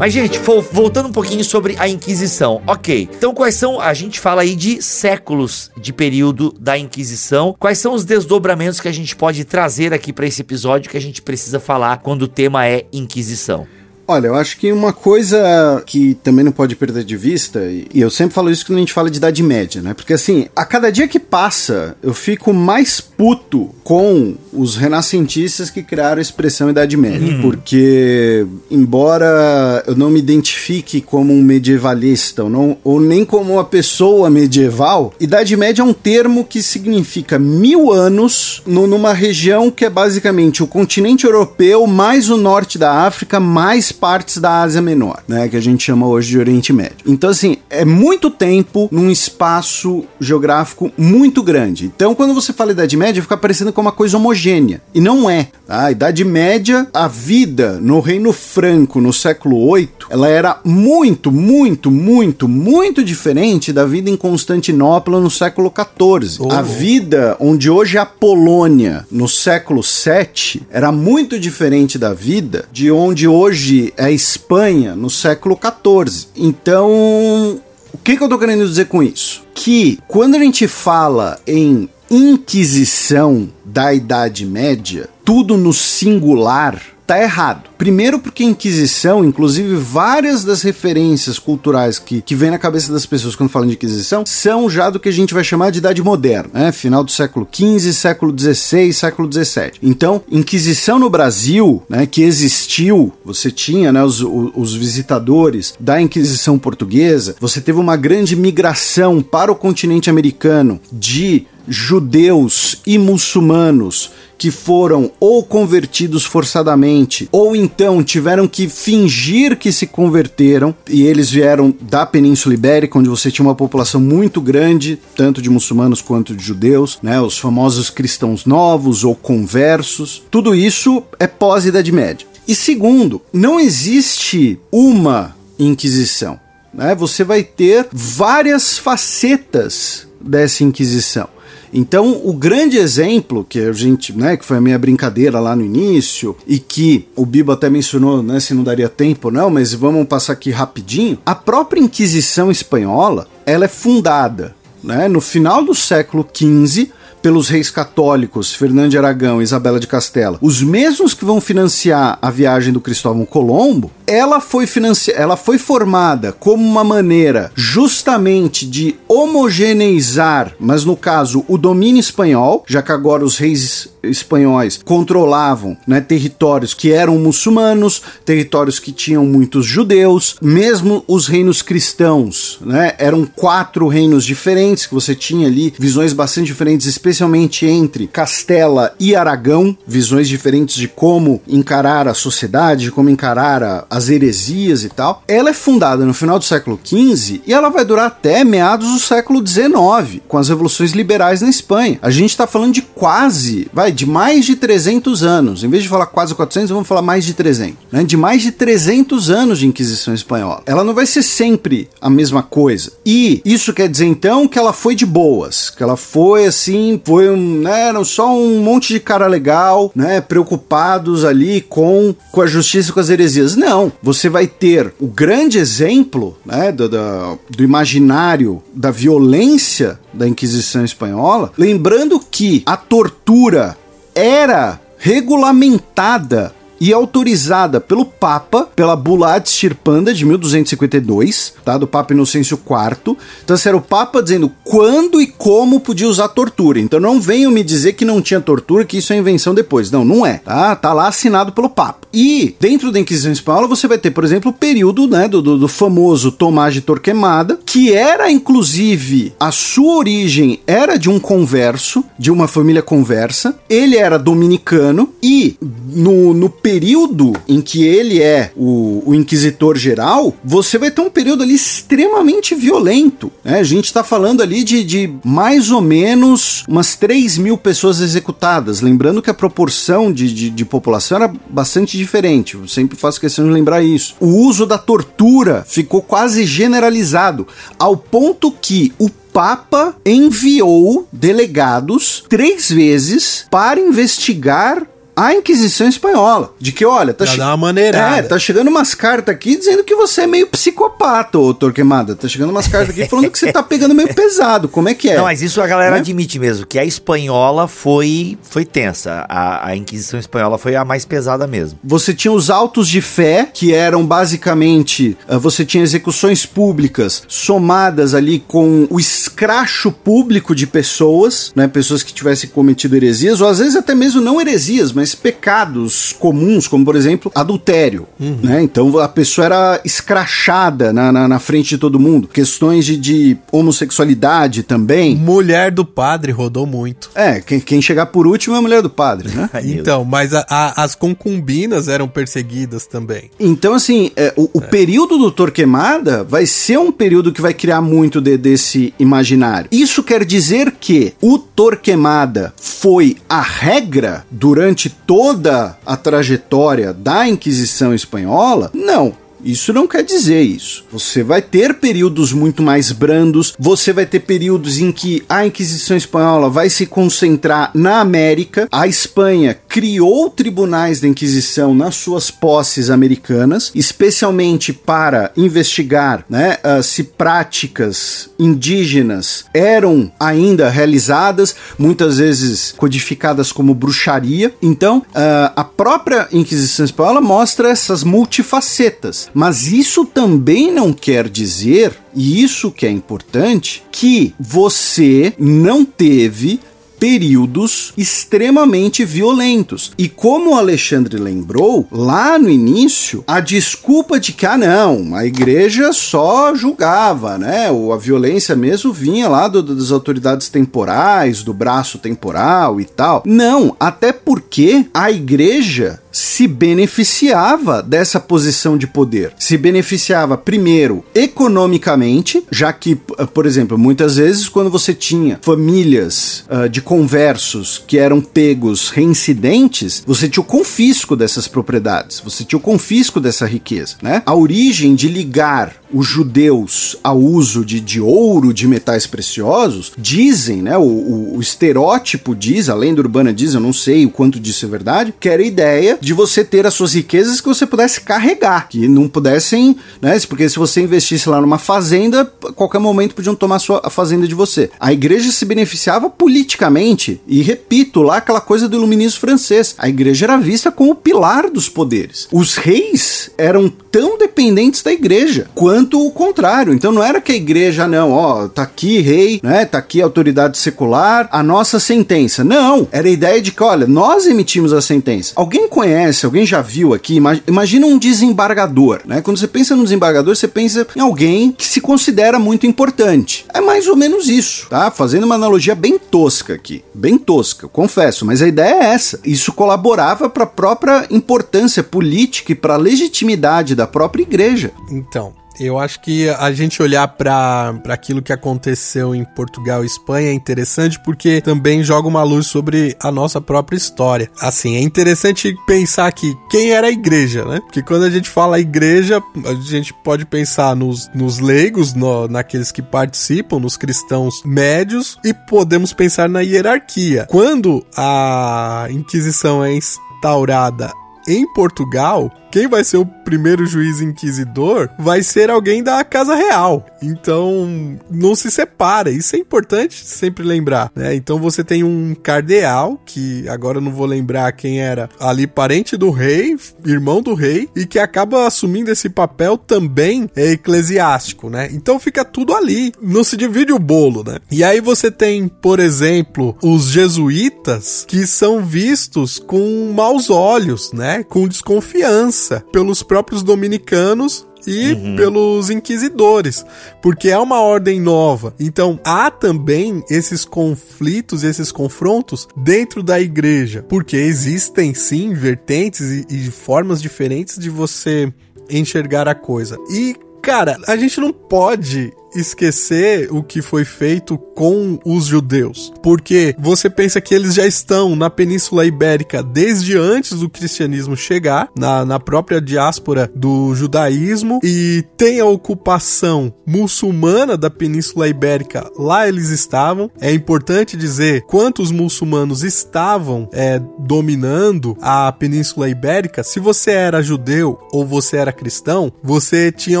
[0.02, 0.36] Mas, gente,
[0.72, 2.60] voltando um pouquinho sobre a Inquisição.
[2.66, 3.80] Ok, então quais são.
[3.80, 7.54] A gente fala aí de séculos de período da Inquisição.
[7.56, 11.00] Quais são os desdobramentos que a gente pode trazer aqui para esse episódio que a
[11.00, 13.64] gente precisa falar quando o tema é Inquisição?
[14.12, 18.10] Olha, eu acho que uma coisa que também não pode perder de vista, e eu
[18.10, 19.94] sempre falo isso quando a gente fala de Idade Média, né?
[19.94, 25.82] Porque assim, a cada dia que passa, eu fico mais puto com os renascentistas que
[25.82, 27.36] criaram a expressão Idade Média.
[27.36, 27.40] Uhum.
[27.40, 33.64] Porque, embora eu não me identifique como um medievalista, ou, não, ou nem como uma
[33.64, 39.86] pessoa medieval, Idade Média é um termo que significa mil anos no, numa região que
[39.86, 45.22] é basicamente o continente europeu, mais o norte da África, mais partes da Ásia Menor,
[45.28, 46.96] né, que a gente chama hoje de Oriente Médio.
[47.06, 51.86] Então, assim, é muito tempo num espaço geográfico muito grande.
[51.86, 54.82] Então, quando você fala Idade Média, fica parecendo como uma coisa homogênea.
[54.92, 55.46] E não é.
[55.68, 55.84] Tá?
[55.84, 61.88] A Idade Média, a vida no Reino Franco no século VIII, ela era muito, muito,
[61.88, 66.38] muito, muito diferente da vida em Constantinopla no século XIV.
[66.40, 66.52] Oh.
[66.52, 72.64] A vida onde hoje é a Polônia no século VII era muito diferente da vida
[72.72, 76.28] de onde hoje a Espanha no século XIV.
[76.36, 77.60] Então,
[77.92, 79.44] o que, que eu estou querendo dizer com isso?
[79.54, 86.80] Que quando a gente fala em Inquisição da Idade Média, tudo no singular
[87.12, 87.68] tá errado.
[87.76, 93.04] Primeiro porque a Inquisição, inclusive várias das referências culturais que, que vem na cabeça das
[93.04, 96.02] pessoas quando falam de Inquisição, são já do que a gente vai chamar de Idade
[96.02, 96.72] Moderna, né?
[96.72, 99.72] Final do século XV, século XVI, século XVII.
[99.82, 106.58] Então, Inquisição no Brasil, né, que existiu, você tinha né, os, os visitadores da Inquisição
[106.58, 114.10] portuguesa, você teve uma grande migração para o continente americano de judeus e muçulmanos
[114.42, 121.30] que foram ou convertidos forçadamente ou então tiveram que fingir que se converteram e eles
[121.30, 126.34] vieram da Península Ibérica, onde você tinha uma população muito grande, tanto de muçulmanos quanto
[126.34, 130.24] de judeus, né, os famosos cristãos novos ou conversos.
[130.28, 132.26] Tudo isso é pós-Idade Média.
[132.48, 136.40] E segundo, não existe uma Inquisição.
[136.74, 136.96] Né?
[136.96, 141.28] Você vai ter várias facetas dessa Inquisição.
[141.72, 145.64] Então, o grande exemplo que a gente, né, que foi a minha brincadeira lá no
[145.64, 150.06] início e que o Bibo até mencionou, né, se não daria tempo, não, mas vamos
[150.06, 151.18] passar aqui rapidinho.
[151.24, 154.54] A própria Inquisição espanhola, ela é fundada,
[154.84, 156.90] né, no final do século XV
[157.22, 162.18] pelos reis católicos Fernando de Aragão e Isabela de Castela, os mesmos que vão financiar
[162.20, 168.66] a viagem do Cristóvão Colombo, ela foi financiada, ela foi formada como uma maneira justamente
[168.66, 175.76] de homogeneizar, mas no caso o domínio espanhol, já que agora os reis espanhóis controlavam
[175.86, 182.94] né, territórios que eram muçulmanos, territórios que tinham muitos judeus, mesmo os reinos cristãos, né,
[182.98, 189.14] eram quatro reinos diferentes que você tinha ali visões bastante diferentes, especialmente entre Castela e
[189.14, 194.88] Aragão, visões diferentes de como encarar a sociedade, de como encarar a, as heresias e
[194.88, 195.22] tal.
[195.28, 198.98] Ela é fundada no final do século XV e ela vai durar até meados do
[198.98, 201.98] século XIX, com as revoluções liberais na Espanha.
[202.00, 205.62] A gente está falando de quase, vai, de mais de 300 anos.
[205.62, 207.76] Em vez de falar quase 400, vamos falar mais de 300.
[207.92, 208.02] Né?
[208.02, 210.62] De mais de 300 anos de Inquisição Espanhola.
[210.64, 212.92] Ela não vai ser sempre a mesma coisa.
[213.04, 217.28] E isso quer dizer então que ela foi de boas, que ela foi assim, foi
[217.28, 222.46] um, né, eram só um monte de cara legal, né, preocupados ali com, com a
[222.46, 223.54] justiça e com as heresias.
[223.54, 230.28] Não, você vai ter o grande exemplo né, do, do, do imaginário da violência da
[230.28, 233.76] Inquisição Espanhola, lembrando que a tortura
[234.14, 241.78] era regulamentada e autorizada pelo Papa, pela Bula Ad Stirpanda de 1252, tá?
[241.78, 243.16] Do Papa Inocêncio IV.
[243.44, 246.80] Então, esse era o Papa dizendo quando e como podia usar tortura.
[246.80, 249.92] Então, não venham me dizer que não tinha tortura, que isso é invenção depois.
[249.92, 250.74] Não, não é, tá?
[250.74, 252.01] Tá lá assinado pelo Papa.
[252.12, 255.58] E, dentro da Inquisição Espanhola, você vai ter, por exemplo, o período, né, do, do,
[255.58, 262.04] do famoso Tomás de Torquemada, que era, inclusive, a sua origem era de um converso,
[262.18, 263.58] de uma família conversa.
[263.68, 270.34] Ele era dominicano e, no, no período em que ele é o, o inquisitor geral,
[270.44, 273.32] você vai ter um período ali extremamente violento.
[273.44, 273.60] Né?
[273.60, 278.80] A gente está falando ali de, de mais ou menos umas 3 mil pessoas executadas.
[278.80, 282.54] Lembrando que a proporção de, de, de população era bastante diferente.
[282.54, 284.14] Eu sempre faço questão de lembrar isso.
[284.20, 287.46] O uso da tortura ficou quase generalizado,
[287.78, 296.54] ao ponto que o Papa enviou delegados três vezes para investigar a Inquisição Espanhola.
[296.58, 298.16] De que, olha, tá, dar uma maneirada.
[298.18, 302.14] é, tá chegando umas cartas aqui dizendo que você é meio psicopata, ô Torquemada.
[302.14, 304.68] Tá chegando umas cartas aqui falando que você tá pegando meio pesado.
[304.68, 305.16] Como é que é?
[305.16, 305.98] Não, mas isso a galera Né?
[305.98, 309.24] admite mesmo, que a espanhola foi, foi tensa.
[309.28, 311.78] A, a Inquisição Espanhola foi a mais pesada mesmo.
[311.84, 315.16] Você tinha os autos de fé, que eram basicamente.
[315.28, 321.68] ah, Você tinha execuções públicas somadas ali com o escracho público de pessoas, né?
[321.68, 326.66] Pessoas que tivessem cometido heresias, ou às vezes até mesmo não heresias, mas pecados comuns,
[326.68, 328.06] como por exemplo adultério.
[328.18, 328.62] Né?
[328.62, 332.28] Então a pessoa era escrachada na, na, na frente de todo mundo.
[332.28, 335.16] Questões de, de homossexualidade também.
[335.16, 337.10] Mulher do padre rodou muito.
[337.14, 339.48] É, quem, quem chegar por último é a mulher do padre, né?
[339.64, 343.30] Então, mas a- a- as concubinas eram perseguidas também.
[343.38, 347.80] Então, assim, é, o, o período do Torquemada vai ser um período que vai criar
[347.80, 349.68] muito de- desse imaginário.
[349.72, 357.94] Isso quer dizer que o Torquemada foi a regra durante toda a trajetória da Inquisição
[357.94, 358.70] Espanhola?
[358.74, 359.21] Não.
[359.44, 360.84] Isso não quer dizer isso.
[360.92, 365.96] Você vai ter períodos muito mais brandos, você vai ter períodos em que a Inquisição
[365.96, 368.68] Espanhola vai se concentrar na América.
[368.70, 376.82] A Espanha criou tribunais da Inquisição nas suas posses americanas, especialmente para investigar né, ah,
[376.82, 384.52] se práticas indígenas eram ainda realizadas, muitas vezes codificadas como bruxaria.
[384.62, 389.30] Então, ah, a própria Inquisição Espanhola mostra essas multifacetas.
[389.34, 396.60] Mas isso também não quer dizer, e isso que é importante, que você não teve
[396.98, 399.90] períodos extremamente violentos.
[399.98, 405.26] E como o Alexandre lembrou, lá no início, a desculpa de que, ah, não, a
[405.26, 407.70] igreja só julgava, né?
[407.72, 413.22] O- A violência mesmo vinha lá do- das autoridades temporais, do braço temporal e tal.
[413.26, 419.32] Não, até porque a igreja se beneficiava dessa posição de poder.
[419.38, 426.44] Se beneficiava, primeiro, economicamente, já que, p- por exemplo, muitas vezes quando você tinha famílias
[426.48, 432.58] ah, de conversos que eram pegos reincidentes, você tinha o confisco dessas propriedades, você tinha
[432.58, 434.22] o confisco dessa riqueza, né?
[434.26, 440.62] A origem de ligar os judeus ao uso de, de ouro, de metais preciosos, dizem,
[440.62, 440.76] né?
[440.76, 444.64] O, o, o estereótipo diz, a lenda urbana diz, eu não sei o quanto disso
[444.64, 448.00] é verdade, que era a ideia de você ter as suas riquezas que você pudesse
[448.00, 450.18] carregar, que não pudessem, né?
[450.28, 453.90] Porque se você investisse lá numa fazenda, a qualquer momento podiam tomar a, sua, a
[453.90, 454.70] fazenda de você.
[454.78, 459.74] A igreja se beneficiava politicamente, e repito, lá aquela coisa do iluminismo francês.
[459.78, 462.28] A igreja era vista como o pilar dos poderes.
[462.32, 466.72] Os reis eram tão dependentes da igreja quanto o contrário.
[466.72, 469.64] Então não era que a igreja, não, ó, tá aqui rei, né?
[469.64, 472.44] Tá aqui autoridade secular, a nossa sentença.
[472.44, 475.32] Não, era a ideia de que, olha, nós emitimos a sentença.
[475.36, 477.20] Alguém conhece, alguém já viu aqui?
[477.46, 479.20] Imagina um desembargador, né?
[479.20, 483.44] Quando você pensa no desembargador, você pensa em alguém que se considera muito importante.
[483.52, 484.90] É mais ou menos isso, tá?
[484.90, 489.20] Fazendo uma analogia bem tosca aqui, bem tosca, confesso, mas a ideia é essa.
[489.24, 494.70] Isso colaborava para a própria importância política e para a legitimidade da própria igreja.
[494.90, 500.28] Então, eu acho que a gente olhar para aquilo que aconteceu em Portugal e Espanha
[500.28, 504.30] é interessante porque também joga uma luz sobre a nossa própria história.
[504.40, 507.60] Assim, é interessante pensar que quem era a igreja, né?
[507.60, 512.72] Porque quando a gente fala igreja, a gente pode pensar nos, nos leigos, no, naqueles
[512.72, 517.26] que participam, nos cristãos médios, e podemos pensar na hierarquia.
[517.28, 520.92] Quando a Inquisição é instaurada
[521.28, 526.84] em Portugal, quem vai ser o primeiro juiz inquisidor vai ser alguém da Casa Real.
[527.00, 529.10] Então, não se separa.
[529.10, 531.14] Isso é importante sempre lembrar, né?
[531.14, 535.96] Então você tem um cardeal, que agora eu não vou lembrar quem era, ali parente
[535.96, 541.70] do rei, irmão do rei, e que acaba assumindo esse papel também é eclesiástico, né?
[541.72, 544.40] Então fica tudo ali, não se divide o bolo, né?
[544.50, 551.24] E aí você tem, por exemplo, os jesuítas que são vistos com maus olhos, né?
[551.24, 552.41] Com desconfiança
[552.72, 555.16] pelos próprios dominicanos e uhum.
[555.16, 556.64] pelos inquisidores,
[557.00, 558.54] porque é uma ordem nova.
[558.58, 566.26] Então há também esses conflitos, esses confrontos dentro da igreja, porque existem sim vertentes e,
[566.30, 568.32] e formas diferentes de você
[568.70, 569.76] enxergar a coisa.
[569.90, 576.54] E cara, a gente não pode esquecer o que foi feito com os judeus, porque
[576.58, 582.04] você pensa que eles já estão na Península Ibérica desde antes do cristianismo chegar, na,
[582.04, 589.50] na própria diáspora do judaísmo, e tem a ocupação muçulmana da Península Ibérica, lá eles
[589.50, 590.10] estavam.
[590.20, 596.42] É importante dizer quantos muçulmanos estavam é, dominando a Península Ibérica.
[596.42, 600.00] Se você era judeu ou você era cristão, você tinha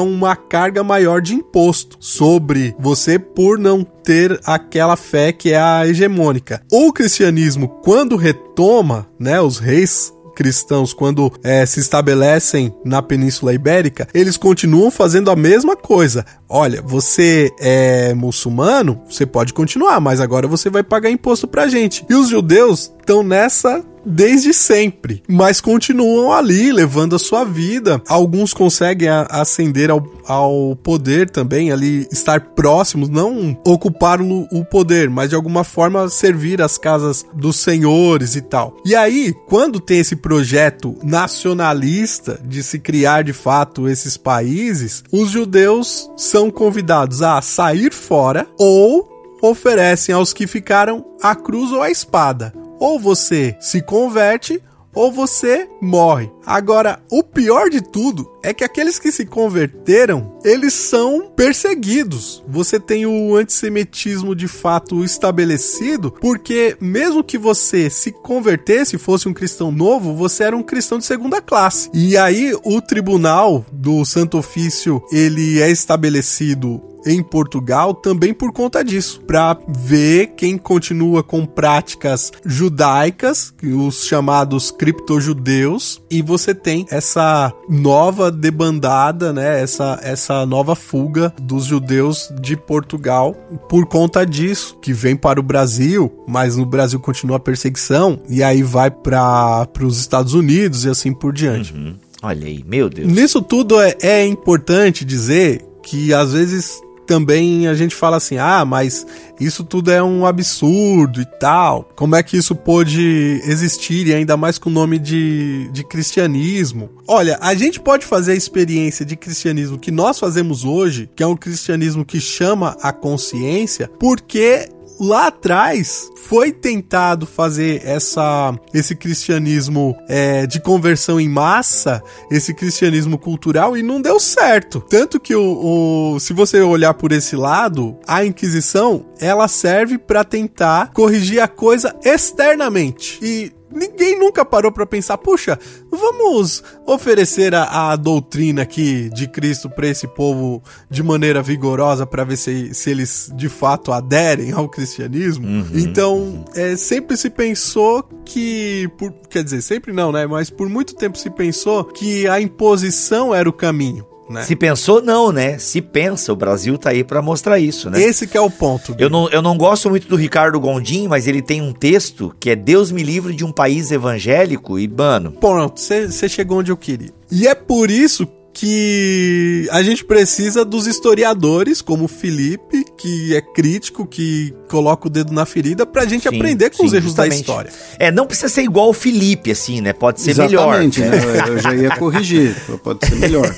[0.00, 5.84] uma carga maior de imposto sobre você por não ter aquela fé que é a
[5.84, 6.62] hegemônica.
[6.70, 14.06] O cristianismo, quando retoma, né, os reis cristãos, quando é, se estabelecem na Península Ibérica,
[14.14, 16.24] eles continuam fazendo a mesma coisa.
[16.48, 22.06] Olha, você é muçulmano, você pode continuar, mas agora você vai pagar imposto pra gente.
[22.08, 28.00] E os judeus estão nessa desde sempre, mas continuam ali levando a sua vida.
[28.08, 35.08] Alguns conseguem ascender ao, ao poder também, ali estar próximos, não ocupar o, o poder,
[35.08, 38.76] mas de alguma forma servir as casas dos senhores e tal.
[38.84, 45.30] E aí, quando tem esse projeto nacionalista de se criar de fato esses países, os
[45.30, 49.10] judeus são convidados a sair fora ou
[49.42, 52.52] oferecem aos que ficaram a cruz ou a espada.
[52.82, 54.60] Ou você se converte
[54.92, 56.28] ou você morre.
[56.44, 62.42] Agora, o pior de tudo é que aqueles que se converteram, eles são perseguidos.
[62.48, 69.34] Você tem o antissemitismo de fato estabelecido, porque mesmo que você se convertesse, fosse um
[69.34, 71.90] cristão novo, você era um cristão de segunda classe.
[71.94, 78.84] E aí o tribunal do Santo Ofício, ele é estabelecido em Portugal também por conta
[78.84, 87.52] disso, para ver quem continua com práticas judaicas, os chamados criptojudeus, e você tem essa
[87.68, 93.34] nova debandada, né, essa, essa nova fuga dos judeus de Portugal
[93.68, 98.42] por conta disso, que vem para o Brasil, mas no Brasil continua a perseguição, e
[98.42, 101.74] aí vai para os Estados Unidos e assim por diante.
[101.74, 101.96] Uhum.
[102.22, 103.12] Olha aí, meu Deus.
[103.12, 106.80] Nisso tudo é, é importante dizer que às vezes
[107.12, 109.06] também a gente fala assim: ah, mas
[109.38, 111.86] isso tudo é um absurdo e tal.
[111.94, 116.88] Como é que isso pôde existir e ainda mais com o nome de, de cristianismo?
[117.06, 121.26] Olha, a gente pode fazer a experiência de cristianismo que nós fazemos hoje, que é
[121.26, 129.96] um cristianismo que chama a consciência, porque lá atrás foi tentado fazer essa, esse cristianismo
[130.08, 134.80] é, de conversão em massa, esse cristianismo cultural, e não deu certo.
[134.80, 140.24] Tanto que o, o se você olhar por esse lado, a Inquisição ela serve para
[140.24, 143.18] tentar corrigir a coisa externamente.
[143.22, 145.58] E ninguém nunca parou para pensar, puxa,
[145.90, 152.24] vamos oferecer a, a doutrina aqui de Cristo para esse povo de maneira vigorosa para
[152.24, 155.46] ver se, se eles de fato aderem ao cristianismo.
[155.46, 155.70] Uhum.
[155.74, 160.26] Então, é, sempre se pensou que, por, quer dizer, sempre não, né?
[160.26, 164.11] Mas por muito tempo se pensou que a imposição era o caminho.
[164.32, 164.42] Né?
[164.42, 165.58] Se pensou, não, né?
[165.58, 168.02] Se pensa, o Brasil tá aí para mostrar isso, né?
[168.02, 168.94] Esse que é o ponto.
[168.98, 172.50] Eu não, eu não gosto muito do Ricardo Gondim, mas ele tem um texto que
[172.50, 175.32] é Deus me livre de um país evangélico e, mano...
[175.32, 177.10] Pronto, você chegou onde eu queria.
[177.30, 183.40] E é por isso que a gente precisa dos historiadores, como o Felipe, que é
[183.40, 187.04] crítico, que coloca o dedo na ferida, pra gente sim, aprender com sim, os erros
[187.06, 187.32] justamente.
[187.32, 187.72] da história.
[187.98, 189.92] É, não precisa ser igual o Felipe, assim, né?
[189.92, 191.26] Pode ser Exatamente, melhor.
[191.26, 191.44] Né?
[191.48, 193.54] Eu já ia corrigir, pode ser melhor.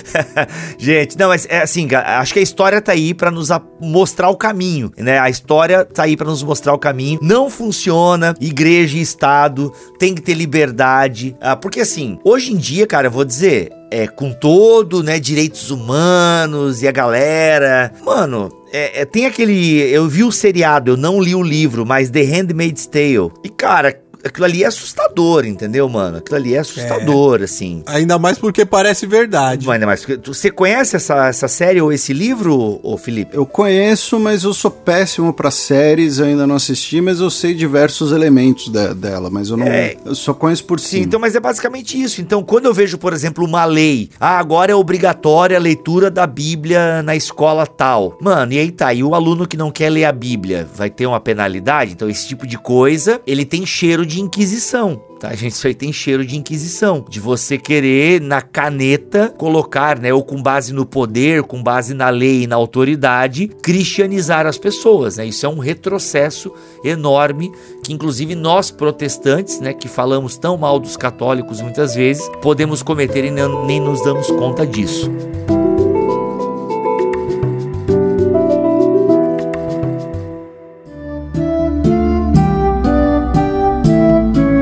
[0.78, 3.48] gente, não, mas é assim, acho que a história tá aí para nos
[3.80, 5.18] mostrar o caminho, né?
[5.18, 7.18] A história tá aí para nos mostrar o caminho.
[7.22, 11.36] Não funciona, igreja e Estado tem que ter liberdade.
[11.40, 15.70] Ah, porque assim, hoje em dia, cara, eu vou dizer, é, com todo, né, direitos
[15.70, 17.92] humanos e a galera.
[18.04, 19.80] Mano, é, é, tem aquele.
[19.90, 23.30] Eu vi o seriado, eu não li o livro, mas The Handmaid's Tale.
[23.42, 26.18] E, cara, aquilo ali é assustador, entendeu, mano?
[26.18, 27.44] Aquilo ali é assustador, é.
[27.44, 27.82] assim.
[27.86, 29.68] Ainda mais porque parece verdade.
[29.70, 30.28] Ainda mais porque.
[30.30, 33.36] Você conhece essa, essa série ou esse livro, ô Felipe?
[33.36, 37.54] Eu conheço, mas eu sou péssimo para séries, eu ainda não assisti, mas eu sei
[37.54, 39.66] diversos elementos de, dela, mas eu não.
[39.66, 39.96] É.
[40.04, 41.02] Eu só conheço por cima.
[41.02, 42.20] Sim, então, mas é basicamente isso.
[42.20, 46.26] Então, quando eu vejo, por exemplo, uma lei, ah, agora é obrigatória a leitura da
[46.26, 48.18] Bíblia na escola tal.
[48.20, 51.06] Mano, e aí tá, e o aluno que não quer ler a Bíblia vai ter
[51.06, 51.92] uma penalidade?
[51.92, 54.98] Então, esse tipo de coisa, ele tem cheiro de inquisição.
[55.20, 60.14] Tá, gente, isso aí tem cheiro de inquisição, de você querer na caneta colocar, né,
[60.14, 65.18] ou com base no poder, com base na lei e na autoridade, cristianizar as pessoas,
[65.18, 65.26] né?
[65.26, 66.50] Isso é um retrocesso
[66.82, 67.52] enorme
[67.84, 73.22] que inclusive nós protestantes, né, que falamos tão mal dos católicos muitas vezes, podemos cometer
[73.26, 75.10] e nem nos damos conta disso.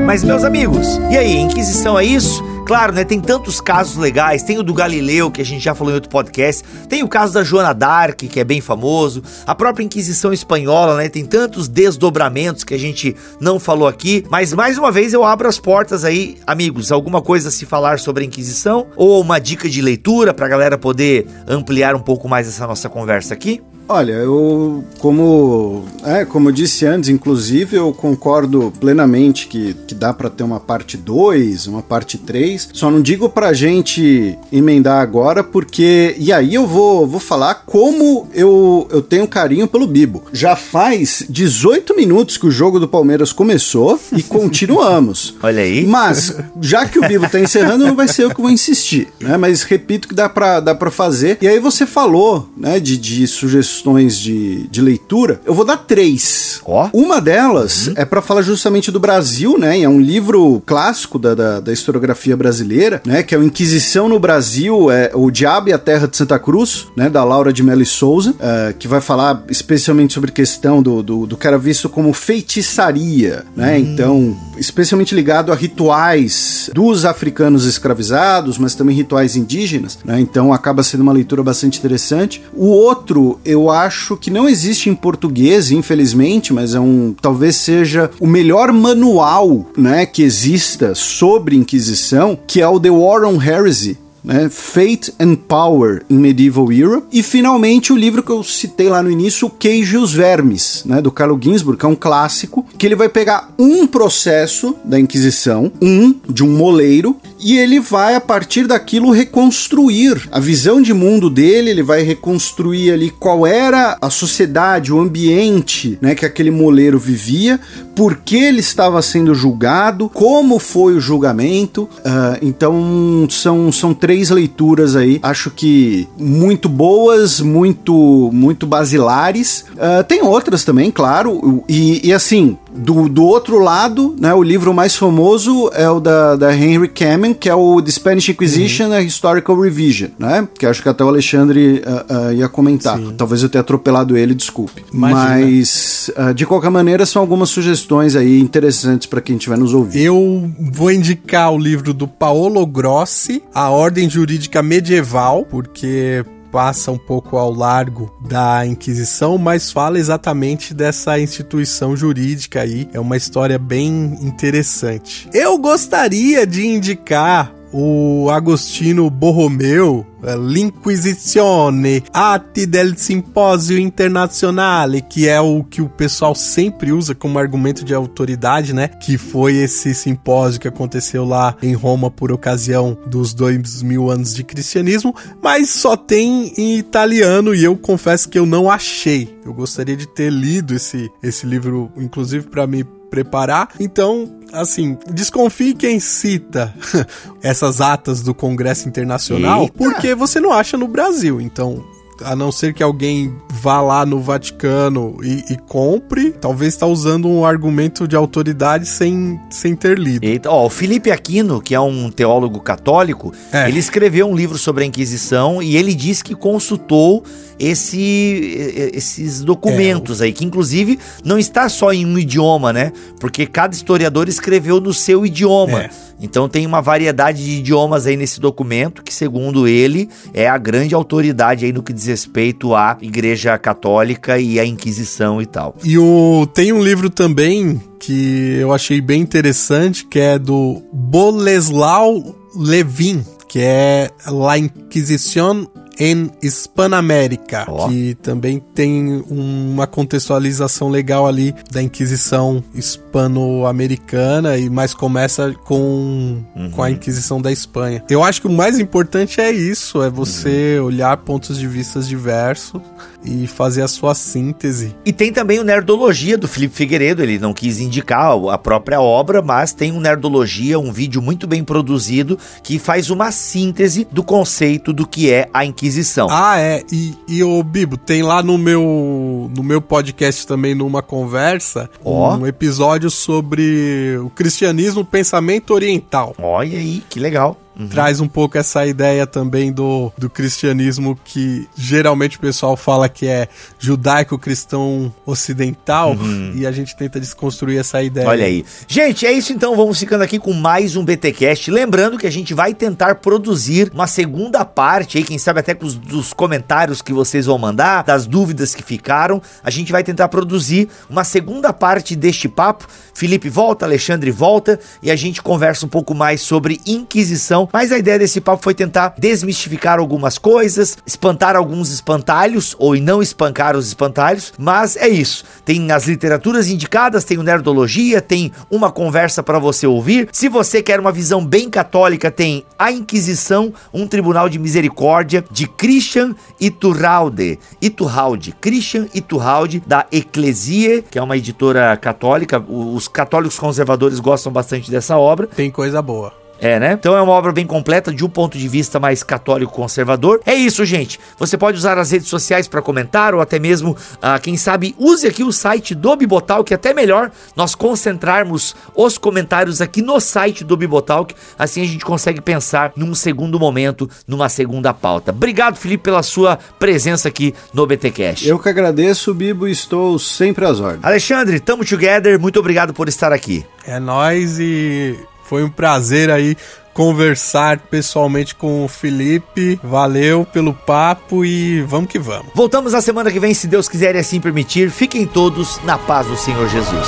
[0.09, 2.43] Mas, meus amigos, e aí, Inquisição é isso?
[2.65, 3.03] Claro, né?
[3.03, 4.41] Tem tantos casos legais.
[4.41, 6.63] Tem o do Galileu, que a gente já falou em outro podcast.
[6.89, 9.21] Tem o caso da Joana d'Arc, que é bem famoso.
[9.45, 11.09] A própria Inquisição Espanhola, né?
[11.09, 14.25] Tem tantos desdobramentos que a gente não falou aqui.
[14.31, 16.91] Mas mais uma vez eu abro as portas aí, amigos.
[16.91, 18.87] Alguma coisa a se falar sobre a Inquisição?
[18.95, 23.35] Ou uma dica de leitura pra galera poder ampliar um pouco mais essa nossa conversa
[23.35, 23.61] aqui?
[23.91, 30.13] Olha, eu como é, como eu disse antes, inclusive eu concordo plenamente que, que dá
[30.13, 32.69] para ter uma parte 2, uma parte 3.
[32.71, 38.27] Só não digo pra gente emendar agora porque e aí eu vou vou falar como
[38.31, 40.23] eu eu tenho carinho pelo Bibo.
[40.31, 45.35] Já faz 18 minutos que o jogo do Palmeiras começou e continuamos.
[45.41, 45.83] Olha aí.
[45.87, 49.35] Mas já que o Bibo tá encerrando, não vai ser eu que vou insistir, né?
[49.35, 51.39] Mas repito que dá para dá para fazer.
[51.41, 55.77] E aí você falou, né, de, de sugestões sugestões de, de leitura, eu vou dar
[55.77, 56.61] três.
[56.65, 56.87] Oh.
[56.93, 57.93] Uma delas uhum.
[57.95, 59.81] é para falar justamente do Brasil, né?
[59.81, 63.23] É um livro clássico da, da, da, historiografia brasileira, né?
[63.23, 66.87] Que é o Inquisição no Brasil, é O Diabo e a Terra de Santa Cruz,
[66.95, 67.09] né?
[67.09, 71.37] Da Laura de Mello Souza, uh, que vai falar especialmente sobre questão do, do, do
[71.37, 73.77] que era visto como feitiçaria, né?
[73.77, 73.79] Hum.
[73.79, 80.19] Então, especialmente ligado a rituais dos africanos escravizados, mas também rituais indígenas, né?
[80.19, 82.43] Então acaba sendo uma leitura bastante interessante.
[82.53, 88.09] O outro, eu acho que não existe em português, infelizmente, mas é um talvez seja
[88.19, 93.97] o melhor manual, né, que exista sobre Inquisição, que é o The War on Heresy,
[94.23, 94.49] né?
[94.49, 97.07] Fate and Power in Medieval Europe.
[97.11, 100.83] E finalmente o livro que eu citei lá no início, O Queijo e os Vermes,
[100.85, 101.01] né?
[101.01, 105.71] do Carlo Ginzburg, que é um clássico, que ele vai pegar um processo da Inquisição,
[105.81, 111.29] um de um moleiro, e ele vai a partir daquilo reconstruir a visão de mundo
[111.29, 116.99] dele, ele vai reconstruir ali qual era a sociedade, o ambiente, né, que aquele moleiro
[116.99, 117.59] vivia,
[117.95, 121.83] por que ele estava sendo julgado, como foi o julgamento.
[121.83, 129.65] Uh, então são, são três leituras aí, acho que muito boas, muito muito basilares.
[129.73, 134.73] Uh, tem outras também, claro, e, e assim do, do outro lado, né, o livro
[134.73, 138.93] mais famoso é o da, da Henry Kamen que é o The Spanish Inquisition uhum.
[138.93, 140.47] a Historical Revision, né?
[140.57, 142.97] Que acho que até o Alexandre uh, uh, ia comentar.
[142.97, 143.13] Sim.
[143.17, 144.83] Talvez eu tenha atropelado ele, desculpe.
[144.93, 145.29] Imagina.
[145.29, 150.03] Mas, uh, de qualquer maneira, são algumas sugestões aí interessantes para quem estiver nos ouvindo.
[150.03, 156.97] Eu vou indicar o livro do Paolo Grossi, A Ordem Jurídica Medieval, porque passa um
[156.97, 162.89] pouco ao largo da Inquisição, mas fala exatamente dessa instituição jurídica aí.
[162.93, 165.29] É uma história bem interessante.
[165.33, 175.39] Eu gostaria de indicar o Agostino Borromeu, eh, L'Inquisizione, Atti del Simposio Internazionale, que é
[175.39, 178.87] o que o pessoal sempre usa como argumento de autoridade, né?
[178.87, 184.33] Que foi esse simpósio que aconteceu lá em Roma por ocasião dos dois mil anos
[184.33, 189.37] de cristianismo, mas só tem em italiano e eu confesso que eu não achei.
[189.45, 193.69] Eu gostaria de ter lido esse, esse livro, inclusive para me preparar.
[193.79, 196.73] Então, assim, desconfie quem cita
[197.41, 199.73] essas atas do Congresso Internacional, Eita.
[199.77, 201.39] porque você não acha no Brasil.
[201.41, 201.83] Então,
[202.23, 207.27] a não ser que alguém vá lá no Vaticano e, e compre, talvez está usando
[207.27, 210.23] um argumento de autoridade sem, sem ter lido.
[210.23, 213.67] Eita, ó, o Felipe Aquino, que é um teólogo católico, é.
[213.67, 217.23] ele escreveu um livro sobre a Inquisição e ele diz que consultou
[217.59, 220.25] esse, esses documentos é.
[220.25, 222.91] aí, que inclusive não está só em um idioma, né?
[223.19, 225.83] Porque cada historiador escreveu no seu idioma.
[225.83, 225.89] É.
[226.21, 230.93] Então tem uma variedade de idiomas aí nesse documento, que segundo ele é a grande
[230.93, 235.75] autoridade aí no que diz respeito à Igreja Católica e à Inquisição e tal.
[235.83, 242.35] E o, tem um livro também que eu achei bem interessante, que é do Boleslau
[242.55, 245.67] Levin, que é La Inquisición
[245.99, 247.89] em Hispanoamérica, oh.
[247.89, 256.71] que também tem uma contextualização legal ali da Inquisição hispano-americana e mais começa com, uhum.
[256.71, 258.01] com a Inquisição da Espanha.
[258.09, 260.85] Eu acho que o mais importante é isso, é você uhum.
[260.85, 262.81] olhar pontos de vista diversos
[263.25, 264.95] e fazer a sua síntese.
[265.05, 269.41] E tem também o Nerdologia do Felipe Figueiredo, ele não quis indicar a própria obra,
[269.41, 274.93] mas tem um Nerdologia, um vídeo muito bem produzido que faz uma síntese do conceito
[274.93, 275.88] do que é a Inquisição.
[276.29, 276.83] Ah, é.
[276.91, 282.29] E, e o Bibo, tem lá no meu no meu podcast também numa conversa oh.
[282.35, 286.35] um episódio sobre o cristianismo, pensamento oriental.
[286.37, 287.57] Olha aí, que legal.
[287.79, 287.87] Uhum.
[287.87, 293.25] Traz um pouco essa ideia também do, do cristianismo que geralmente o pessoal fala que
[293.25, 293.47] é
[293.79, 296.51] judaico-cristão ocidental uhum.
[296.53, 298.27] e a gente tenta desconstruir essa ideia.
[298.27, 298.65] Olha aí.
[298.85, 299.77] Gente, é isso então.
[299.77, 301.71] Vamos ficando aqui com mais um BTcast.
[301.71, 305.85] Lembrando que a gente vai tentar produzir uma segunda parte aí, quem sabe até com
[305.85, 309.41] os dos comentários que vocês vão mandar, das dúvidas que ficaram.
[309.63, 312.87] A gente vai tentar produzir uma segunda parte deste papo.
[313.13, 317.97] Felipe volta, Alexandre volta e a gente conversa um pouco mais sobre Inquisição mas a
[317.97, 323.87] ideia desse papo foi tentar desmistificar algumas coisas, espantar alguns espantalhos, ou não espancar os
[323.87, 325.43] espantalhos, mas é isso.
[325.65, 330.29] Tem as literaturas indicadas, tem o Nerdologia, tem uma conversa para você ouvir.
[330.31, 335.67] Se você quer uma visão bem católica, tem A Inquisição, um tribunal de misericórdia de
[335.67, 337.59] Christian Iturralde.
[337.81, 342.59] Iturralde, Christian Iturralde, da Eclesia, que é uma editora católica.
[342.59, 345.47] Os católicos conservadores gostam bastante dessa obra.
[345.47, 346.48] Tem coisa boa.
[346.61, 346.93] É, né?
[346.93, 350.41] Então é uma obra bem completa de um ponto de vista mais católico conservador.
[350.45, 351.19] É isso, gente.
[351.37, 355.27] Você pode usar as redes sociais para comentar ou até mesmo, uh, quem sabe, use
[355.27, 360.19] aqui o site do Bibotalk, que é até melhor nós concentrarmos os comentários aqui no
[360.19, 361.33] site do Bibotalk.
[361.57, 365.31] Assim a gente consegue pensar num segundo momento, numa segunda pauta.
[365.31, 368.47] Obrigado, Felipe, pela sua presença aqui no BTcast.
[368.47, 371.03] Eu que agradeço, Bibo, e estou sempre às ordens.
[371.03, 372.39] Alexandre, tamo together.
[372.39, 373.65] Muito obrigado por estar aqui.
[373.85, 375.17] É nós e
[375.49, 376.55] foi um prazer aí
[376.93, 379.79] conversar pessoalmente com o Felipe.
[379.83, 382.51] Valeu pelo papo e vamos que vamos.
[382.53, 384.91] Voltamos na semana que vem, se Deus quiser e assim permitir.
[384.91, 387.07] Fiquem todos na paz do Senhor Jesus.